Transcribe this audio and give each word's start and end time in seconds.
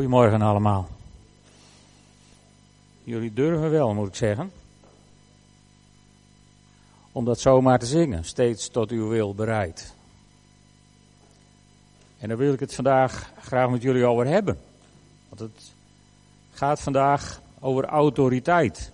Goedemorgen 0.00 0.42
allemaal. 0.42 0.88
Jullie 3.04 3.32
durven 3.32 3.70
wel, 3.70 3.94
moet 3.94 4.08
ik 4.08 4.14
zeggen. 4.14 4.52
Om 7.12 7.24
dat 7.24 7.40
zomaar 7.40 7.78
te 7.78 7.86
zingen, 7.86 8.24
steeds 8.24 8.68
tot 8.68 8.90
uw 8.90 9.08
wil 9.08 9.34
bereid. 9.34 9.94
En 12.18 12.28
daar 12.28 12.36
wil 12.36 12.52
ik 12.52 12.60
het 12.60 12.74
vandaag 12.74 13.32
graag 13.40 13.70
met 13.70 13.82
jullie 13.82 14.04
over 14.04 14.26
hebben. 14.26 14.58
Want 15.28 15.40
het 15.40 15.72
gaat 16.50 16.80
vandaag 16.80 17.40
over 17.58 17.84
autoriteit. 17.84 18.92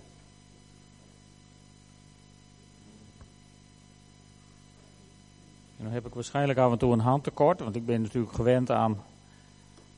En 5.77 5.83
dan 5.83 5.93
heb 5.93 6.05
ik 6.05 6.13
waarschijnlijk 6.13 6.59
af 6.59 6.71
en 6.71 6.77
toe 6.77 6.93
een 6.93 6.99
handtekort, 6.99 7.59
want 7.59 7.75
ik 7.75 7.85
ben 7.85 8.01
natuurlijk 8.01 8.33
gewend 8.33 8.71
aan 8.71 9.03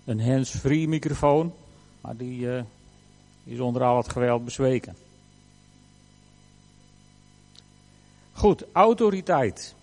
een 0.10 0.22
hands-free 0.22 0.88
microfoon, 0.88 1.54
maar 2.02 2.18
die 2.18 2.40
uh, 2.40 2.62
is 3.44 3.60
onder 3.60 3.84
al 3.84 3.98
het 3.98 4.10
geweld 4.10 4.46
bezweken. 4.46 4.96
Goed, 8.34 8.66
autoriteit 8.72 9.76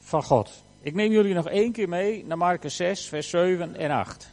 van 0.00 0.22
God. 0.22 0.62
Ik 0.82 0.94
neem 0.94 1.12
jullie 1.12 1.34
nog 1.34 1.48
één 1.48 1.72
keer 1.72 1.88
mee 1.88 2.24
naar 2.24 2.36
Marcus 2.36 2.76
6, 2.76 3.06
vers 3.06 3.28
7 3.28 3.76
en 3.76 3.90
8. 3.90 4.30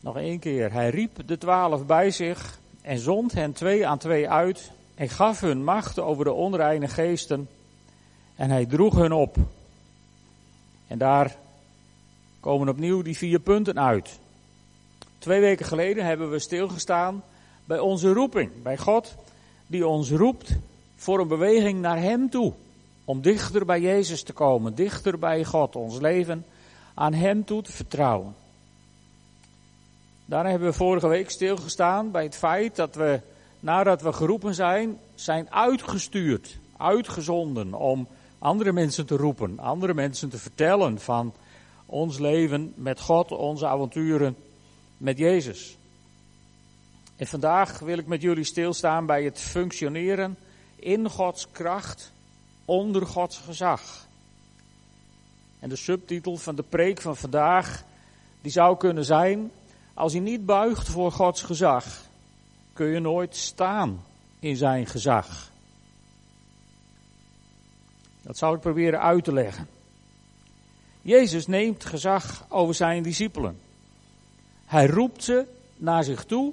Nog 0.00 0.16
één 0.16 0.38
keer. 0.38 0.72
Hij 0.72 0.90
riep 0.90 1.26
de 1.26 1.38
twaalf 1.38 1.86
bij 1.86 2.10
zich 2.10 2.58
en 2.82 2.98
zond 2.98 3.32
hen 3.32 3.52
twee 3.52 3.86
aan 3.86 3.98
twee 3.98 4.30
uit 4.30 4.70
en 4.94 5.08
gaf 5.08 5.40
hun 5.40 5.64
macht 5.64 5.98
over 5.98 6.24
de 6.24 6.32
onreine 6.32 6.88
geesten 6.88 7.48
en 8.36 8.50
hij 8.50 8.66
droeg 8.66 8.94
hun 8.94 9.12
op. 9.12 9.36
En 10.86 10.98
daar 10.98 11.36
komen 12.40 12.68
opnieuw 12.68 13.02
die 13.02 13.16
vier 13.16 13.40
punten 13.40 13.80
uit. 13.80 14.18
Twee 15.18 15.40
weken 15.40 15.66
geleden 15.66 16.04
hebben 16.04 16.30
we 16.30 16.38
stilgestaan 16.38 17.22
bij 17.64 17.78
onze 17.78 18.12
roeping, 18.12 18.62
bij 18.62 18.78
God 18.78 19.14
die 19.66 19.86
ons 19.86 20.10
roept 20.10 20.56
voor 20.96 21.20
een 21.20 21.28
beweging 21.28 21.80
naar 21.80 21.98
Hem 21.98 22.30
toe. 22.30 22.52
Om 23.04 23.20
dichter 23.20 23.64
bij 23.64 23.80
Jezus 23.80 24.22
te 24.22 24.32
komen, 24.32 24.74
dichter 24.74 25.18
bij 25.18 25.44
God, 25.44 25.76
ons 25.76 25.98
leven 25.98 26.44
aan 26.94 27.12
Hem 27.12 27.44
toe 27.44 27.62
te 27.62 27.72
vertrouwen. 27.72 28.34
Daar 30.24 30.48
hebben 30.48 30.68
we 30.68 30.74
vorige 30.74 31.08
week 31.08 31.30
stilgestaan 31.30 32.10
bij 32.10 32.22
het 32.22 32.36
feit 32.36 32.76
dat 32.76 32.94
we, 32.94 33.20
nadat 33.60 34.02
we 34.02 34.12
geroepen 34.12 34.54
zijn, 34.54 34.98
zijn 35.14 35.52
uitgestuurd, 35.52 36.56
uitgezonden 36.76 37.74
om 37.74 38.06
andere 38.44 38.72
mensen 38.72 39.06
te 39.06 39.16
roepen, 39.16 39.58
andere 39.58 39.94
mensen 39.94 40.28
te 40.28 40.38
vertellen 40.38 41.00
van 41.00 41.34
ons 41.86 42.18
leven 42.18 42.72
met 42.76 43.00
God, 43.00 43.32
onze 43.32 43.66
avonturen 43.66 44.36
met 44.96 45.18
Jezus. 45.18 45.76
En 47.16 47.26
vandaag 47.26 47.78
wil 47.78 47.98
ik 47.98 48.06
met 48.06 48.22
jullie 48.22 48.44
stilstaan 48.44 49.06
bij 49.06 49.24
het 49.24 49.38
functioneren 49.38 50.36
in 50.76 51.10
Gods 51.10 51.50
kracht, 51.50 52.12
onder 52.64 53.06
Gods 53.06 53.38
gezag. 53.38 54.06
En 55.58 55.68
de 55.68 55.76
subtitel 55.76 56.36
van 56.36 56.54
de 56.54 56.64
preek 56.68 57.00
van 57.00 57.16
vandaag, 57.16 57.84
die 58.40 58.52
zou 58.52 58.76
kunnen 58.76 59.04
zijn, 59.04 59.50
als 59.94 60.12
je 60.12 60.20
niet 60.20 60.46
buigt 60.46 60.88
voor 60.88 61.12
Gods 61.12 61.42
gezag, 61.42 61.86
kun 62.72 62.86
je 62.86 63.00
nooit 63.00 63.36
staan 63.36 64.04
in 64.38 64.56
zijn 64.56 64.86
gezag. 64.86 65.52
Dat 68.24 68.38
zal 68.38 68.54
ik 68.54 68.60
proberen 68.60 69.00
uit 69.00 69.24
te 69.24 69.32
leggen. 69.32 69.68
Jezus 71.02 71.46
neemt 71.46 71.84
gezag 71.84 72.46
over 72.48 72.74
zijn 72.74 73.02
discipelen. 73.02 73.58
Hij 74.64 74.86
roept 74.86 75.24
ze 75.24 75.46
naar 75.76 76.04
zich 76.04 76.24
toe, 76.24 76.52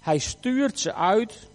hij 0.00 0.18
stuurt 0.18 0.78
ze 0.78 0.94
uit 0.94 1.48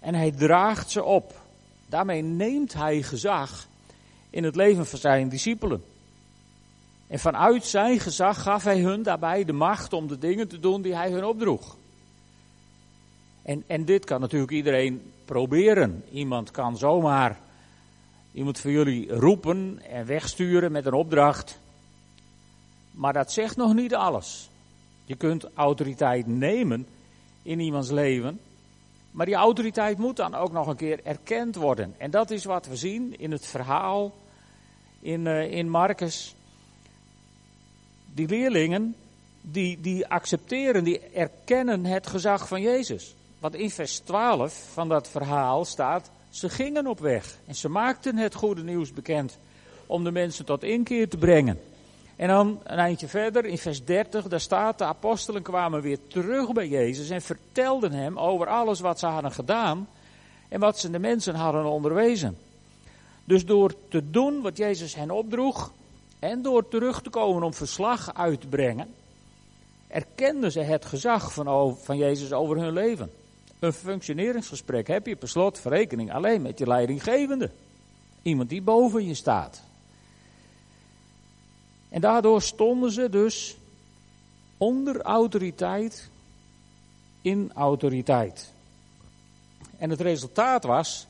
en 0.00 0.14
hij 0.14 0.30
draagt 0.30 0.90
ze 0.90 1.04
op. 1.04 1.40
Daarmee 1.86 2.22
neemt 2.22 2.72
hij 2.72 3.02
gezag 3.02 3.66
in 4.30 4.44
het 4.44 4.56
leven 4.56 4.86
van 4.86 4.98
zijn 4.98 5.28
discipelen. 5.28 5.82
En 7.06 7.18
vanuit 7.18 7.64
zijn 7.64 8.00
gezag 8.00 8.42
gaf 8.42 8.64
hij 8.64 8.80
hun 8.80 9.02
daarbij 9.02 9.44
de 9.44 9.52
macht 9.52 9.92
om 9.92 10.06
de 10.06 10.18
dingen 10.18 10.48
te 10.48 10.58
doen 10.58 10.82
die 10.82 10.94
hij 10.94 11.10
hun 11.10 11.24
opdroeg. 11.24 11.76
En, 13.42 13.64
en 13.66 13.84
dit 13.84 14.04
kan 14.04 14.20
natuurlijk 14.20 14.52
iedereen 14.52 15.12
proberen. 15.24 16.04
Iemand 16.10 16.50
kan 16.50 16.76
zomaar 16.76 17.38
iemand 18.32 18.58
voor 18.58 18.70
jullie 18.70 19.12
roepen 19.12 19.80
en 19.90 20.06
wegsturen 20.06 20.72
met 20.72 20.86
een 20.86 20.92
opdracht. 20.92 21.58
Maar 22.90 23.12
dat 23.12 23.32
zegt 23.32 23.56
nog 23.56 23.74
niet 23.74 23.94
alles. 23.94 24.48
Je 25.04 25.16
kunt 25.16 25.46
autoriteit 25.54 26.26
nemen 26.26 26.86
in 27.42 27.60
iemands 27.60 27.90
leven. 27.90 28.40
Maar 29.10 29.26
die 29.26 29.34
autoriteit 29.34 29.98
moet 29.98 30.16
dan 30.16 30.34
ook 30.34 30.52
nog 30.52 30.66
een 30.66 30.76
keer 30.76 31.00
erkend 31.04 31.56
worden. 31.56 31.94
En 31.98 32.10
dat 32.10 32.30
is 32.30 32.44
wat 32.44 32.66
we 32.66 32.76
zien 32.76 33.18
in 33.18 33.30
het 33.30 33.46
verhaal 33.46 34.14
in, 35.00 35.26
uh, 35.26 35.50
in 35.50 35.68
Marcus. 35.68 36.34
Die 38.14 38.28
leerlingen, 38.28 38.96
die, 39.40 39.80
die 39.80 40.06
accepteren, 40.06 40.84
die 40.84 41.00
erkennen 41.00 41.84
het 41.84 42.06
gezag 42.06 42.48
van 42.48 42.62
Jezus. 42.62 43.14
Want 43.38 43.54
in 43.54 43.70
vers 43.70 43.98
12 43.98 44.68
van 44.72 44.88
dat 44.88 45.08
verhaal 45.08 45.64
staat, 45.64 46.10
ze 46.30 46.48
gingen 46.48 46.86
op 46.86 47.00
weg 47.00 47.38
en 47.46 47.54
ze 47.54 47.68
maakten 47.68 48.16
het 48.16 48.34
goede 48.34 48.62
nieuws 48.62 48.92
bekend 48.92 49.38
om 49.86 50.04
de 50.04 50.10
mensen 50.10 50.44
tot 50.44 50.62
inkeer 50.62 51.08
te 51.08 51.16
brengen. 51.16 51.60
En 52.16 52.28
dan 52.28 52.60
een 52.64 52.78
eindje 52.78 53.08
verder, 53.08 53.44
in 53.44 53.58
vers 53.58 53.84
30, 53.84 54.28
daar 54.28 54.40
staat, 54.40 54.78
de 54.78 54.84
apostelen 54.84 55.42
kwamen 55.42 55.82
weer 55.82 55.98
terug 56.06 56.52
bij 56.52 56.68
Jezus 56.68 57.10
en 57.10 57.22
vertelden 57.22 57.92
hem 57.92 58.18
over 58.18 58.46
alles 58.46 58.80
wat 58.80 58.98
ze 58.98 59.06
hadden 59.06 59.32
gedaan 59.32 59.88
en 60.48 60.60
wat 60.60 60.78
ze 60.78 60.90
de 60.90 60.98
mensen 60.98 61.34
hadden 61.34 61.64
onderwezen. 61.64 62.38
Dus 63.24 63.46
door 63.46 63.74
te 63.88 64.10
doen 64.10 64.40
wat 64.40 64.56
Jezus 64.56 64.94
hen 64.94 65.10
opdroeg 65.10 65.72
en 66.18 66.42
door 66.42 66.68
terug 66.68 67.02
te 67.02 67.10
komen 67.10 67.42
om 67.42 67.54
verslag 67.54 68.14
uit 68.14 68.40
te 68.40 68.46
brengen, 68.46 68.94
erkenden 69.88 70.52
ze 70.52 70.60
het 70.60 70.84
gezag 70.84 71.32
van, 71.32 71.76
van 71.76 71.96
Jezus 71.96 72.32
over 72.32 72.56
hun 72.56 72.72
leven. 72.72 73.10
Een 73.58 73.72
functioneringsgesprek 73.72 74.86
heb 74.86 75.06
je 75.06 75.16
per 75.16 75.28
slot 75.28 75.58
verrekening 75.58 76.12
alleen 76.12 76.42
met 76.42 76.58
je 76.58 76.66
leidinggevende. 76.66 77.50
Iemand 78.22 78.48
die 78.48 78.62
boven 78.62 79.06
je 79.06 79.14
staat. 79.14 79.62
En 81.88 82.00
daardoor 82.00 82.42
stonden 82.42 82.90
ze 82.90 83.08
dus 83.08 83.56
onder 84.56 85.00
autoriteit 85.00 86.08
in 87.22 87.50
autoriteit. 87.54 88.52
En 89.78 89.90
het 89.90 90.00
resultaat 90.00 90.64
was 90.64 91.06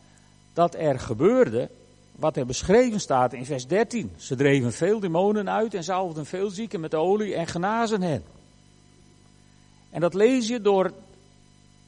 dat 0.52 0.74
er 0.74 1.00
gebeurde 1.00 1.70
wat 2.12 2.36
er 2.36 2.46
beschreven 2.46 3.00
staat 3.00 3.32
in 3.32 3.44
vers 3.44 3.66
13. 3.66 4.12
Ze 4.16 4.36
dreven 4.36 4.72
veel 4.72 5.00
demonen 5.00 5.50
uit 5.50 5.74
en 5.74 5.84
zalfden 5.84 6.26
veel 6.26 6.50
zieken 6.50 6.80
met 6.80 6.94
olie 6.94 7.34
en 7.34 7.46
genazen 7.46 8.02
hen. 8.02 8.24
En 9.90 10.00
dat 10.00 10.14
lees 10.14 10.48
je 10.48 10.60
door 10.60 10.92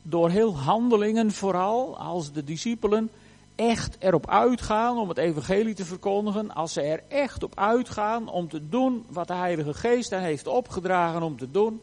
door 0.03 0.31
heel 0.31 0.57
handelingen 0.57 1.33
vooral, 1.33 1.99
als 1.99 2.33
de 2.33 2.45
discipelen 2.45 3.11
echt 3.55 3.97
erop 3.99 4.29
uitgaan 4.29 4.99
om 4.99 5.09
het 5.09 5.19
evangelie 5.19 5.75
te 5.75 5.85
verkondigen, 5.85 6.55
als 6.55 6.73
ze 6.73 6.81
er 6.81 7.03
echt 7.09 7.43
op 7.43 7.59
uitgaan 7.59 8.29
om 8.29 8.49
te 8.49 8.69
doen 8.69 9.05
wat 9.09 9.27
de 9.27 9.35
Heilige 9.35 9.75
Geest 9.75 10.11
hen 10.11 10.23
heeft 10.23 10.47
opgedragen 10.47 11.23
om 11.23 11.37
te 11.37 11.51
doen, 11.51 11.81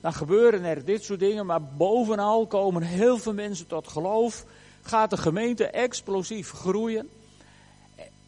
dan 0.00 0.12
gebeuren 0.12 0.64
er 0.64 0.84
dit 0.84 1.04
soort 1.04 1.20
dingen, 1.20 1.46
maar 1.46 1.62
bovenal 1.62 2.46
komen 2.46 2.82
heel 2.82 3.18
veel 3.18 3.34
mensen 3.34 3.66
tot 3.66 3.88
geloof, 3.88 4.44
gaat 4.82 5.10
de 5.10 5.16
gemeente 5.16 5.66
explosief 5.66 6.50
groeien 6.50 7.08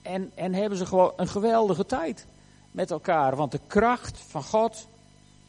en, 0.02 0.30
en 0.34 0.54
hebben 0.54 0.78
ze 0.78 0.86
gewoon 0.86 1.12
een 1.16 1.28
geweldige 1.28 1.86
tijd 1.86 2.26
met 2.70 2.90
elkaar, 2.90 3.36
want 3.36 3.52
de 3.52 3.60
kracht 3.66 4.18
van 4.18 4.42
God 4.42 4.86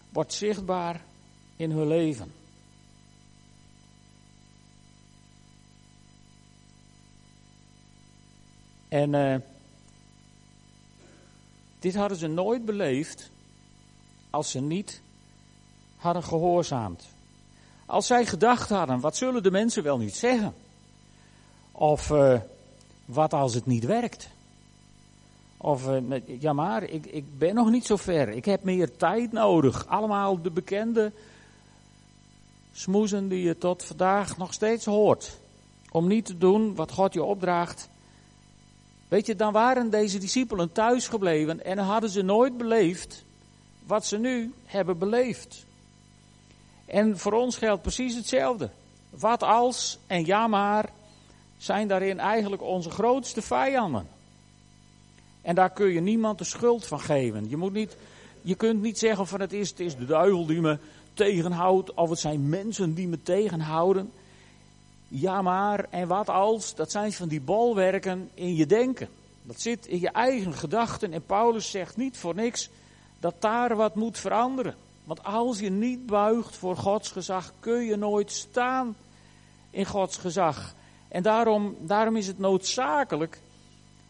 wordt 0.10 0.34
zichtbaar 0.34 1.02
in 1.56 1.72
hun 1.72 1.88
leven. 1.88 2.43
En 8.94 9.14
uh, 9.14 9.36
dit 11.80 11.96
hadden 11.96 12.18
ze 12.18 12.28
nooit 12.28 12.66
beleefd 12.66 13.30
als 14.30 14.52
ze 14.52 14.62
niet 14.62 15.02
hadden 15.98 16.24
gehoorzaamd. 16.24 17.08
Als 17.86 18.08
zij 18.08 18.26
gedacht 18.26 18.70
hadden, 18.70 19.00
wat 19.00 19.18
zullen 19.18 19.44
de 19.44 19.52
mensen 19.52 19.84
wel 19.84 19.98
niet 19.98 20.16
zeggen? 20.16 20.54
Of 21.72 22.10
uh, 22.10 22.40
wat 23.06 23.34
als 23.34 23.54
het 23.54 23.66
niet 23.66 23.86
werkt? 23.86 24.30
Of 25.58 25.88
uh, 25.88 26.22
ja 26.40 26.54
maar, 26.54 26.84
ik, 26.84 27.06
ik 27.06 27.38
ben 27.38 27.56
nog 27.56 27.70
niet 27.70 27.86
zo 27.86 27.96
ver. 27.96 28.30
Ik 28.30 28.46
heb 28.46 28.64
meer 28.64 28.98
tijd 28.98 29.32
nodig. 29.32 29.88
Allemaal 29.88 30.42
de 30.42 30.52
bekende 30.52 31.12
smoezen 32.72 33.28
die 33.28 33.44
je 33.44 33.58
tot 33.58 33.84
vandaag 33.84 34.38
nog 34.38 34.54
steeds 34.54 34.86
hoort. 34.86 35.40
Om 35.92 36.08
niet 36.08 36.26
te 36.26 36.38
doen 36.38 36.76
wat 36.76 36.92
God 36.92 37.14
je 37.14 37.24
opdraagt 37.24 37.92
Weet 39.14 39.26
je, 39.26 39.36
dan 39.36 39.54
waren 39.54 39.90
deze 39.90 40.18
discipelen 40.18 40.72
thuis 40.72 41.08
gebleven 41.08 41.66
en 41.66 41.78
hadden 41.78 42.10
ze 42.10 42.22
nooit 42.22 42.58
beleefd 42.58 43.24
wat 43.86 44.06
ze 44.06 44.18
nu 44.18 44.54
hebben 44.66 44.98
beleefd. 44.98 45.66
En 46.86 47.18
voor 47.18 47.34
ons 47.34 47.58
geldt 47.58 47.82
precies 47.82 48.16
hetzelfde. 48.16 48.70
Wat 49.10 49.44
als 49.44 50.00
en 50.08 50.26
ja 50.26 50.48
maar 50.48 50.90
zijn 51.58 51.88
daarin 51.88 52.20
eigenlijk 52.20 52.62
onze 52.62 52.90
grootste 52.90 53.42
vijanden. 53.42 54.08
En 55.42 55.56
daar 55.56 55.72
kun 55.72 55.92
je 55.94 56.02
niemand 56.02 56.38
de 56.38 56.44
schuld 56.44 56.86
van 56.86 57.00
geven. 57.00 57.50
Je, 57.50 57.58
moet 57.58 57.74
niet, 57.74 57.98
je 58.42 58.56
kunt 58.56 58.82
niet 58.82 59.00
zeggen 59.00 59.28
van 59.28 59.42
het 59.42 59.54
is, 59.54 59.70
het 59.70 59.80
is 59.80 59.96
de 59.96 60.06
duivel 60.06 60.46
die 60.46 60.62
me 60.62 60.78
tegenhoudt 61.14 61.94
of 61.94 62.10
het 62.10 62.20
zijn 62.20 62.50
mensen 62.50 62.94
die 62.94 63.08
me 63.08 63.22
tegenhouden. 63.24 64.12
Ja 65.16 65.42
maar 65.42 65.86
en 65.90 66.08
wat 66.08 66.30
als, 66.30 66.76
dat 66.76 66.92
zijn 66.92 67.14
van 67.14 67.28
die 67.28 67.42
bolwerken 67.42 68.30
in 68.34 68.56
je 68.56 68.66
denken. 68.66 69.10
Dat 69.44 69.62
zit 69.62 69.86
in 69.86 70.00
je 70.00 70.10
eigen 70.10 70.54
gedachten 70.54 71.14
en 71.14 71.26
Paulus 71.26 71.72
zegt 71.72 71.98
niet 71.98 72.18
voor 72.18 72.36
niks 72.36 72.70
dat 73.20 73.36
daar 73.40 73.76
wat 73.76 73.96
moet 73.96 74.18
veranderen. 74.18 74.76
Want 75.04 75.24
als 75.24 75.60
je 75.60 75.70
niet 75.70 76.06
buigt 76.06 76.56
voor 76.56 76.78
Gods 76.78 77.12
gezag, 77.12 77.54
kun 77.60 77.84
je 77.84 77.96
nooit 77.96 78.32
staan 78.32 78.96
in 79.70 79.86
Gods 79.86 80.18
gezag. 80.18 80.74
En 81.08 81.24
daarom, 81.24 81.76
daarom 81.80 82.16
is 82.16 82.28
het 82.28 82.40
noodzakelijk 82.40 83.42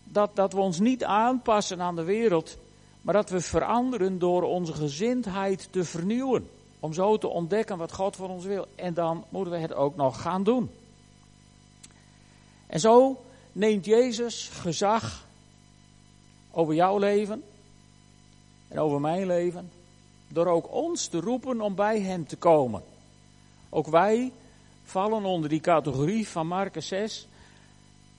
dat, 0.03 0.35
dat 0.35 0.53
we 0.53 0.59
ons 0.59 0.79
niet 0.79 1.03
aanpassen 1.03 1.81
aan 1.81 1.95
de 1.95 2.03
wereld, 2.03 2.57
maar 3.01 3.13
dat 3.13 3.29
we 3.29 3.41
veranderen 3.41 4.19
door 4.19 4.43
onze 4.43 4.73
gezindheid 4.73 5.67
te 5.71 5.83
vernieuwen. 5.83 6.49
Om 6.79 6.93
zo 6.93 7.17
te 7.17 7.27
ontdekken 7.27 7.77
wat 7.77 7.93
God 7.93 8.15
voor 8.15 8.29
ons 8.29 8.45
wil. 8.45 8.67
En 8.75 8.93
dan 8.93 9.23
moeten 9.29 9.53
we 9.53 9.59
het 9.59 9.73
ook 9.73 9.95
nog 9.95 10.21
gaan 10.21 10.43
doen. 10.43 10.69
En 12.73 12.79
zo 12.79 13.21
neemt 13.51 13.85
Jezus 13.85 14.49
gezag 14.49 15.25
over 16.51 16.73
jouw 16.73 16.97
leven 16.97 17.43
en 18.67 18.79
over 18.79 19.01
mijn 19.01 19.27
leven, 19.27 19.71
door 20.27 20.47
ook 20.47 20.71
ons 20.71 21.07
te 21.07 21.19
roepen 21.19 21.61
om 21.61 21.75
bij 21.75 22.01
Hem 22.01 22.27
te 22.27 22.35
komen. 22.35 22.83
Ook 23.69 23.87
wij 23.87 24.31
vallen 24.83 25.25
onder 25.25 25.49
die 25.49 25.59
categorie 25.59 26.27
van 26.27 26.47
Marcus 26.47 26.87
6. 26.87 27.27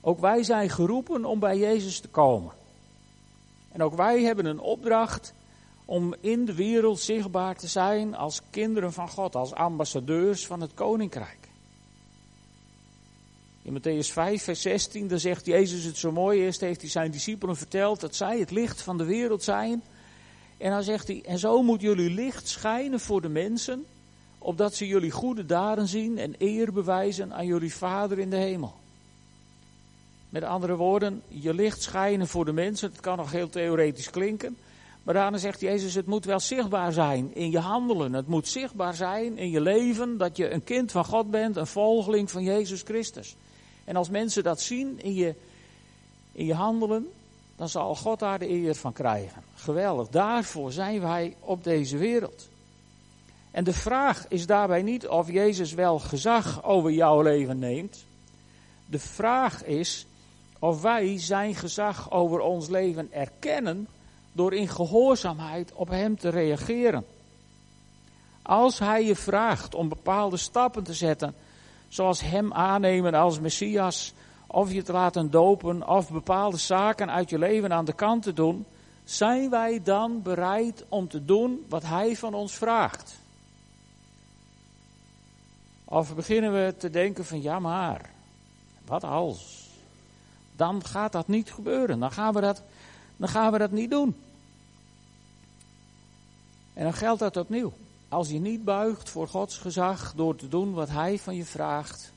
Ook 0.01 0.19
wij 0.19 0.43
zijn 0.43 0.69
geroepen 0.69 1.25
om 1.25 1.39
bij 1.39 1.57
Jezus 1.57 1.99
te 1.99 2.09
komen. 2.09 2.53
En 3.71 3.83
ook 3.83 3.95
wij 3.95 4.21
hebben 4.21 4.45
een 4.45 4.59
opdracht 4.59 5.33
om 5.85 6.15
in 6.19 6.45
de 6.45 6.53
wereld 6.53 6.99
zichtbaar 6.99 7.55
te 7.55 7.67
zijn 7.67 8.15
als 8.15 8.41
kinderen 8.49 8.93
van 8.93 9.09
God, 9.09 9.35
als 9.35 9.53
ambassadeurs 9.53 10.47
van 10.47 10.61
het 10.61 10.73
koninkrijk. 10.73 11.44
In 13.65 13.73
Matthäus 13.73 14.11
5, 14.11 14.43
vers 14.43 14.61
16, 14.61 15.07
dan 15.07 15.19
zegt 15.19 15.45
Jezus 15.45 15.83
het 15.83 15.97
zo 15.97 16.11
mooi. 16.11 16.39
Eerst 16.39 16.61
heeft 16.61 16.81
hij 16.81 16.89
zijn 16.89 17.11
discipelen 17.11 17.57
verteld 17.57 17.99
dat 17.99 18.15
zij 18.15 18.39
het 18.39 18.51
licht 18.51 18.81
van 18.81 18.97
de 18.97 19.03
wereld 19.03 19.43
zijn. 19.43 19.83
En 20.57 20.71
dan 20.71 20.83
zegt 20.83 21.07
hij, 21.07 21.21
en 21.25 21.39
zo 21.39 21.61
moet 21.61 21.81
jullie 21.81 22.09
licht 22.09 22.47
schijnen 22.47 22.99
voor 22.99 23.21
de 23.21 23.29
mensen, 23.29 23.85
opdat 24.37 24.75
ze 24.75 24.87
jullie 24.87 25.11
goede 25.11 25.45
daden 25.45 25.87
zien 25.87 26.17
en 26.17 26.35
eer 26.37 26.73
bewijzen 26.73 27.33
aan 27.33 27.45
jullie 27.45 27.73
Vader 27.73 28.19
in 28.19 28.29
de 28.29 28.35
hemel. 28.35 28.73
Met 30.29 30.43
andere 30.43 30.75
woorden, 30.75 31.21
je 31.27 31.53
licht 31.53 31.81
schijnen 31.81 32.27
voor 32.27 32.45
de 32.45 32.53
mensen, 32.53 32.89
het 32.89 32.99
kan 32.99 33.17
nog 33.17 33.31
heel 33.31 33.49
theoretisch 33.49 34.09
klinken, 34.09 34.57
maar 35.03 35.13
daarna 35.13 35.37
zegt 35.37 35.61
Jezus, 35.61 35.95
het 35.95 36.05
moet 36.05 36.25
wel 36.25 36.39
zichtbaar 36.39 36.93
zijn 36.93 37.35
in 37.35 37.51
je 37.51 37.59
handelen. 37.59 38.13
Het 38.13 38.27
moet 38.27 38.47
zichtbaar 38.47 38.93
zijn 38.93 39.37
in 39.37 39.49
je 39.49 39.61
leven 39.61 40.17
dat 40.17 40.37
je 40.37 40.51
een 40.51 40.63
kind 40.63 40.91
van 40.91 41.05
God 41.05 41.31
bent, 41.31 41.55
een 41.55 41.67
volgeling 41.67 42.31
van 42.31 42.43
Jezus 42.43 42.81
Christus. 42.81 43.35
En 43.85 43.95
als 43.95 44.09
mensen 44.09 44.43
dat 44.43 44.61
zien 44.61 45.01
in 45.01 45.13
je, 45.13 45.35
in 46.31 46.45
je 46.45 46.53
handelen, 46.53 47.11
dan 47.55 47.69
zal 47.69 47.95
God 47.95 48.19
daar 48.19 48.39
de 48.39 48.49
eer 48.49 48.75
van 48.75 48.93
krijgen. 48.93 49.43
Geweldig, 49.55 50.07
daarvoor 50.07 50.71
zijn 50.71 51.01
wij 51.01 51.35
op 51.39 51.63
deze 51.63 51.97
wereld. 51.97 52.47
En 53.51 53.63
de 53.63 53.73
vraag 53.73 54.27
is 54.27 54.45
daarbij 54.45 54.81
niet 54.81 55.07
of 55.07 55.31
Jezus 55.31 55.73
wel 55.73 55.99
gezag 55.99 56.63
over 56.63 56.91
jouw 56.91 57.21
leven 57.21 57.59
neemt. 57.59 58.05
De 58.85 58.99
vraag 58.99 59.63
is 59.63 60.05
of 60.59 60.81
wij 60.81 61.19
zijn 61.19 61.55
gezag 61.55 62.11
over 62.11 62.39
ons 62.39 62.67
leven 62.67 63.07
erkennen 63.11 63.87
door 64.31 64.53
in 64.53 64.67
gehoorzaamheid 64.67 65.71
op 65.73 65.89
Hem 65.89 66.17
te 66.17 66.29
reageren. 66.29 67.05
Als 68.41 68.79
Hij 68.79 69.05
je 69.05 69.15
vraagt 69.15 69.75
om 69.75 69.89
bepaalde 69.89 70.37
stappen 70.37 70.83
te 70.83 70.93
zetten, 70.93 71.35
zoals 71.87 72.21
Hem 72.21 72.53
aannemen 72.53 73.13
als 73.13 73.39
Messias, 73.39 74.13
of 74.47 74.71
je 74.71 74.83
te 74.83 74.91
laten 74.91 75.31
dopen, 75.31 75.87
of 75.87 76.11
bepaalde 76.11 76.57
zaken 76.57 77.11
uit 77.11 77.29
je 77.29 77.39
leven 77.39 77.73
aan 77.73 77.85
de 77.85 77.93
kant 77.93 78.23
te 78.23 78.33
doen, 78.33 78.65
zijn 79.03 79.49
wij 79.49 79.81
dan 79.83 80.21
bereid 80.21 80.85
om 80.89 81.07
te 81.07 81.25
doen 81.25 81.65
wat 81.69 81.83
Hij 81.83 82.15
van 82.15 82.33
ons 82.33 82.53
vraagt? 82.53 83.19
Of 85.85 86.15
beginnen 86.15 86.53
we 86.53 86.75
te 86.77 86.89
denken 86.89 87.25
van 87.25 87.41
ja 87.41 87.59
maar, 87.59 88.09
wat 88.85 89.03
als? 89.03 89.69
Dan 90.55 90.85
gaat 90.85 91.11
dat 91.11 91.27
niet 91.27 91.51
gebeuren, 91.51 91.99
dan 91.99 92.11
gaan 92.11 92.33
we 92.33 92.41
dat, 92.41 92.61
dan 93.17 93.29
gaan 93.29 93.51
we 93.51 93.57
dat 93.57 93.71
niet 93.71 93.89
doen. 93.89 94.15
En 96.73 96.83
dan 96.83 96.93
geldt 96.93 97.19
dat 97.19 97.37
opnieuw. 97.37 97.73
Als 98.15 98.29
je 98.29 98.39
niet 98.39 98.63
buigt 98.63 99.09
voor 99.09 99.27
Gods 99.27 99.57
gezag 99.57 100.13
door 100.15 100.35
te 100.35 100.47
doen 100.47 100.73
wat 100.73 100.89
Hij 100.89 101.19
van 101.19 101.35
je 101.35 101.45
vraagt, 101.45 102.11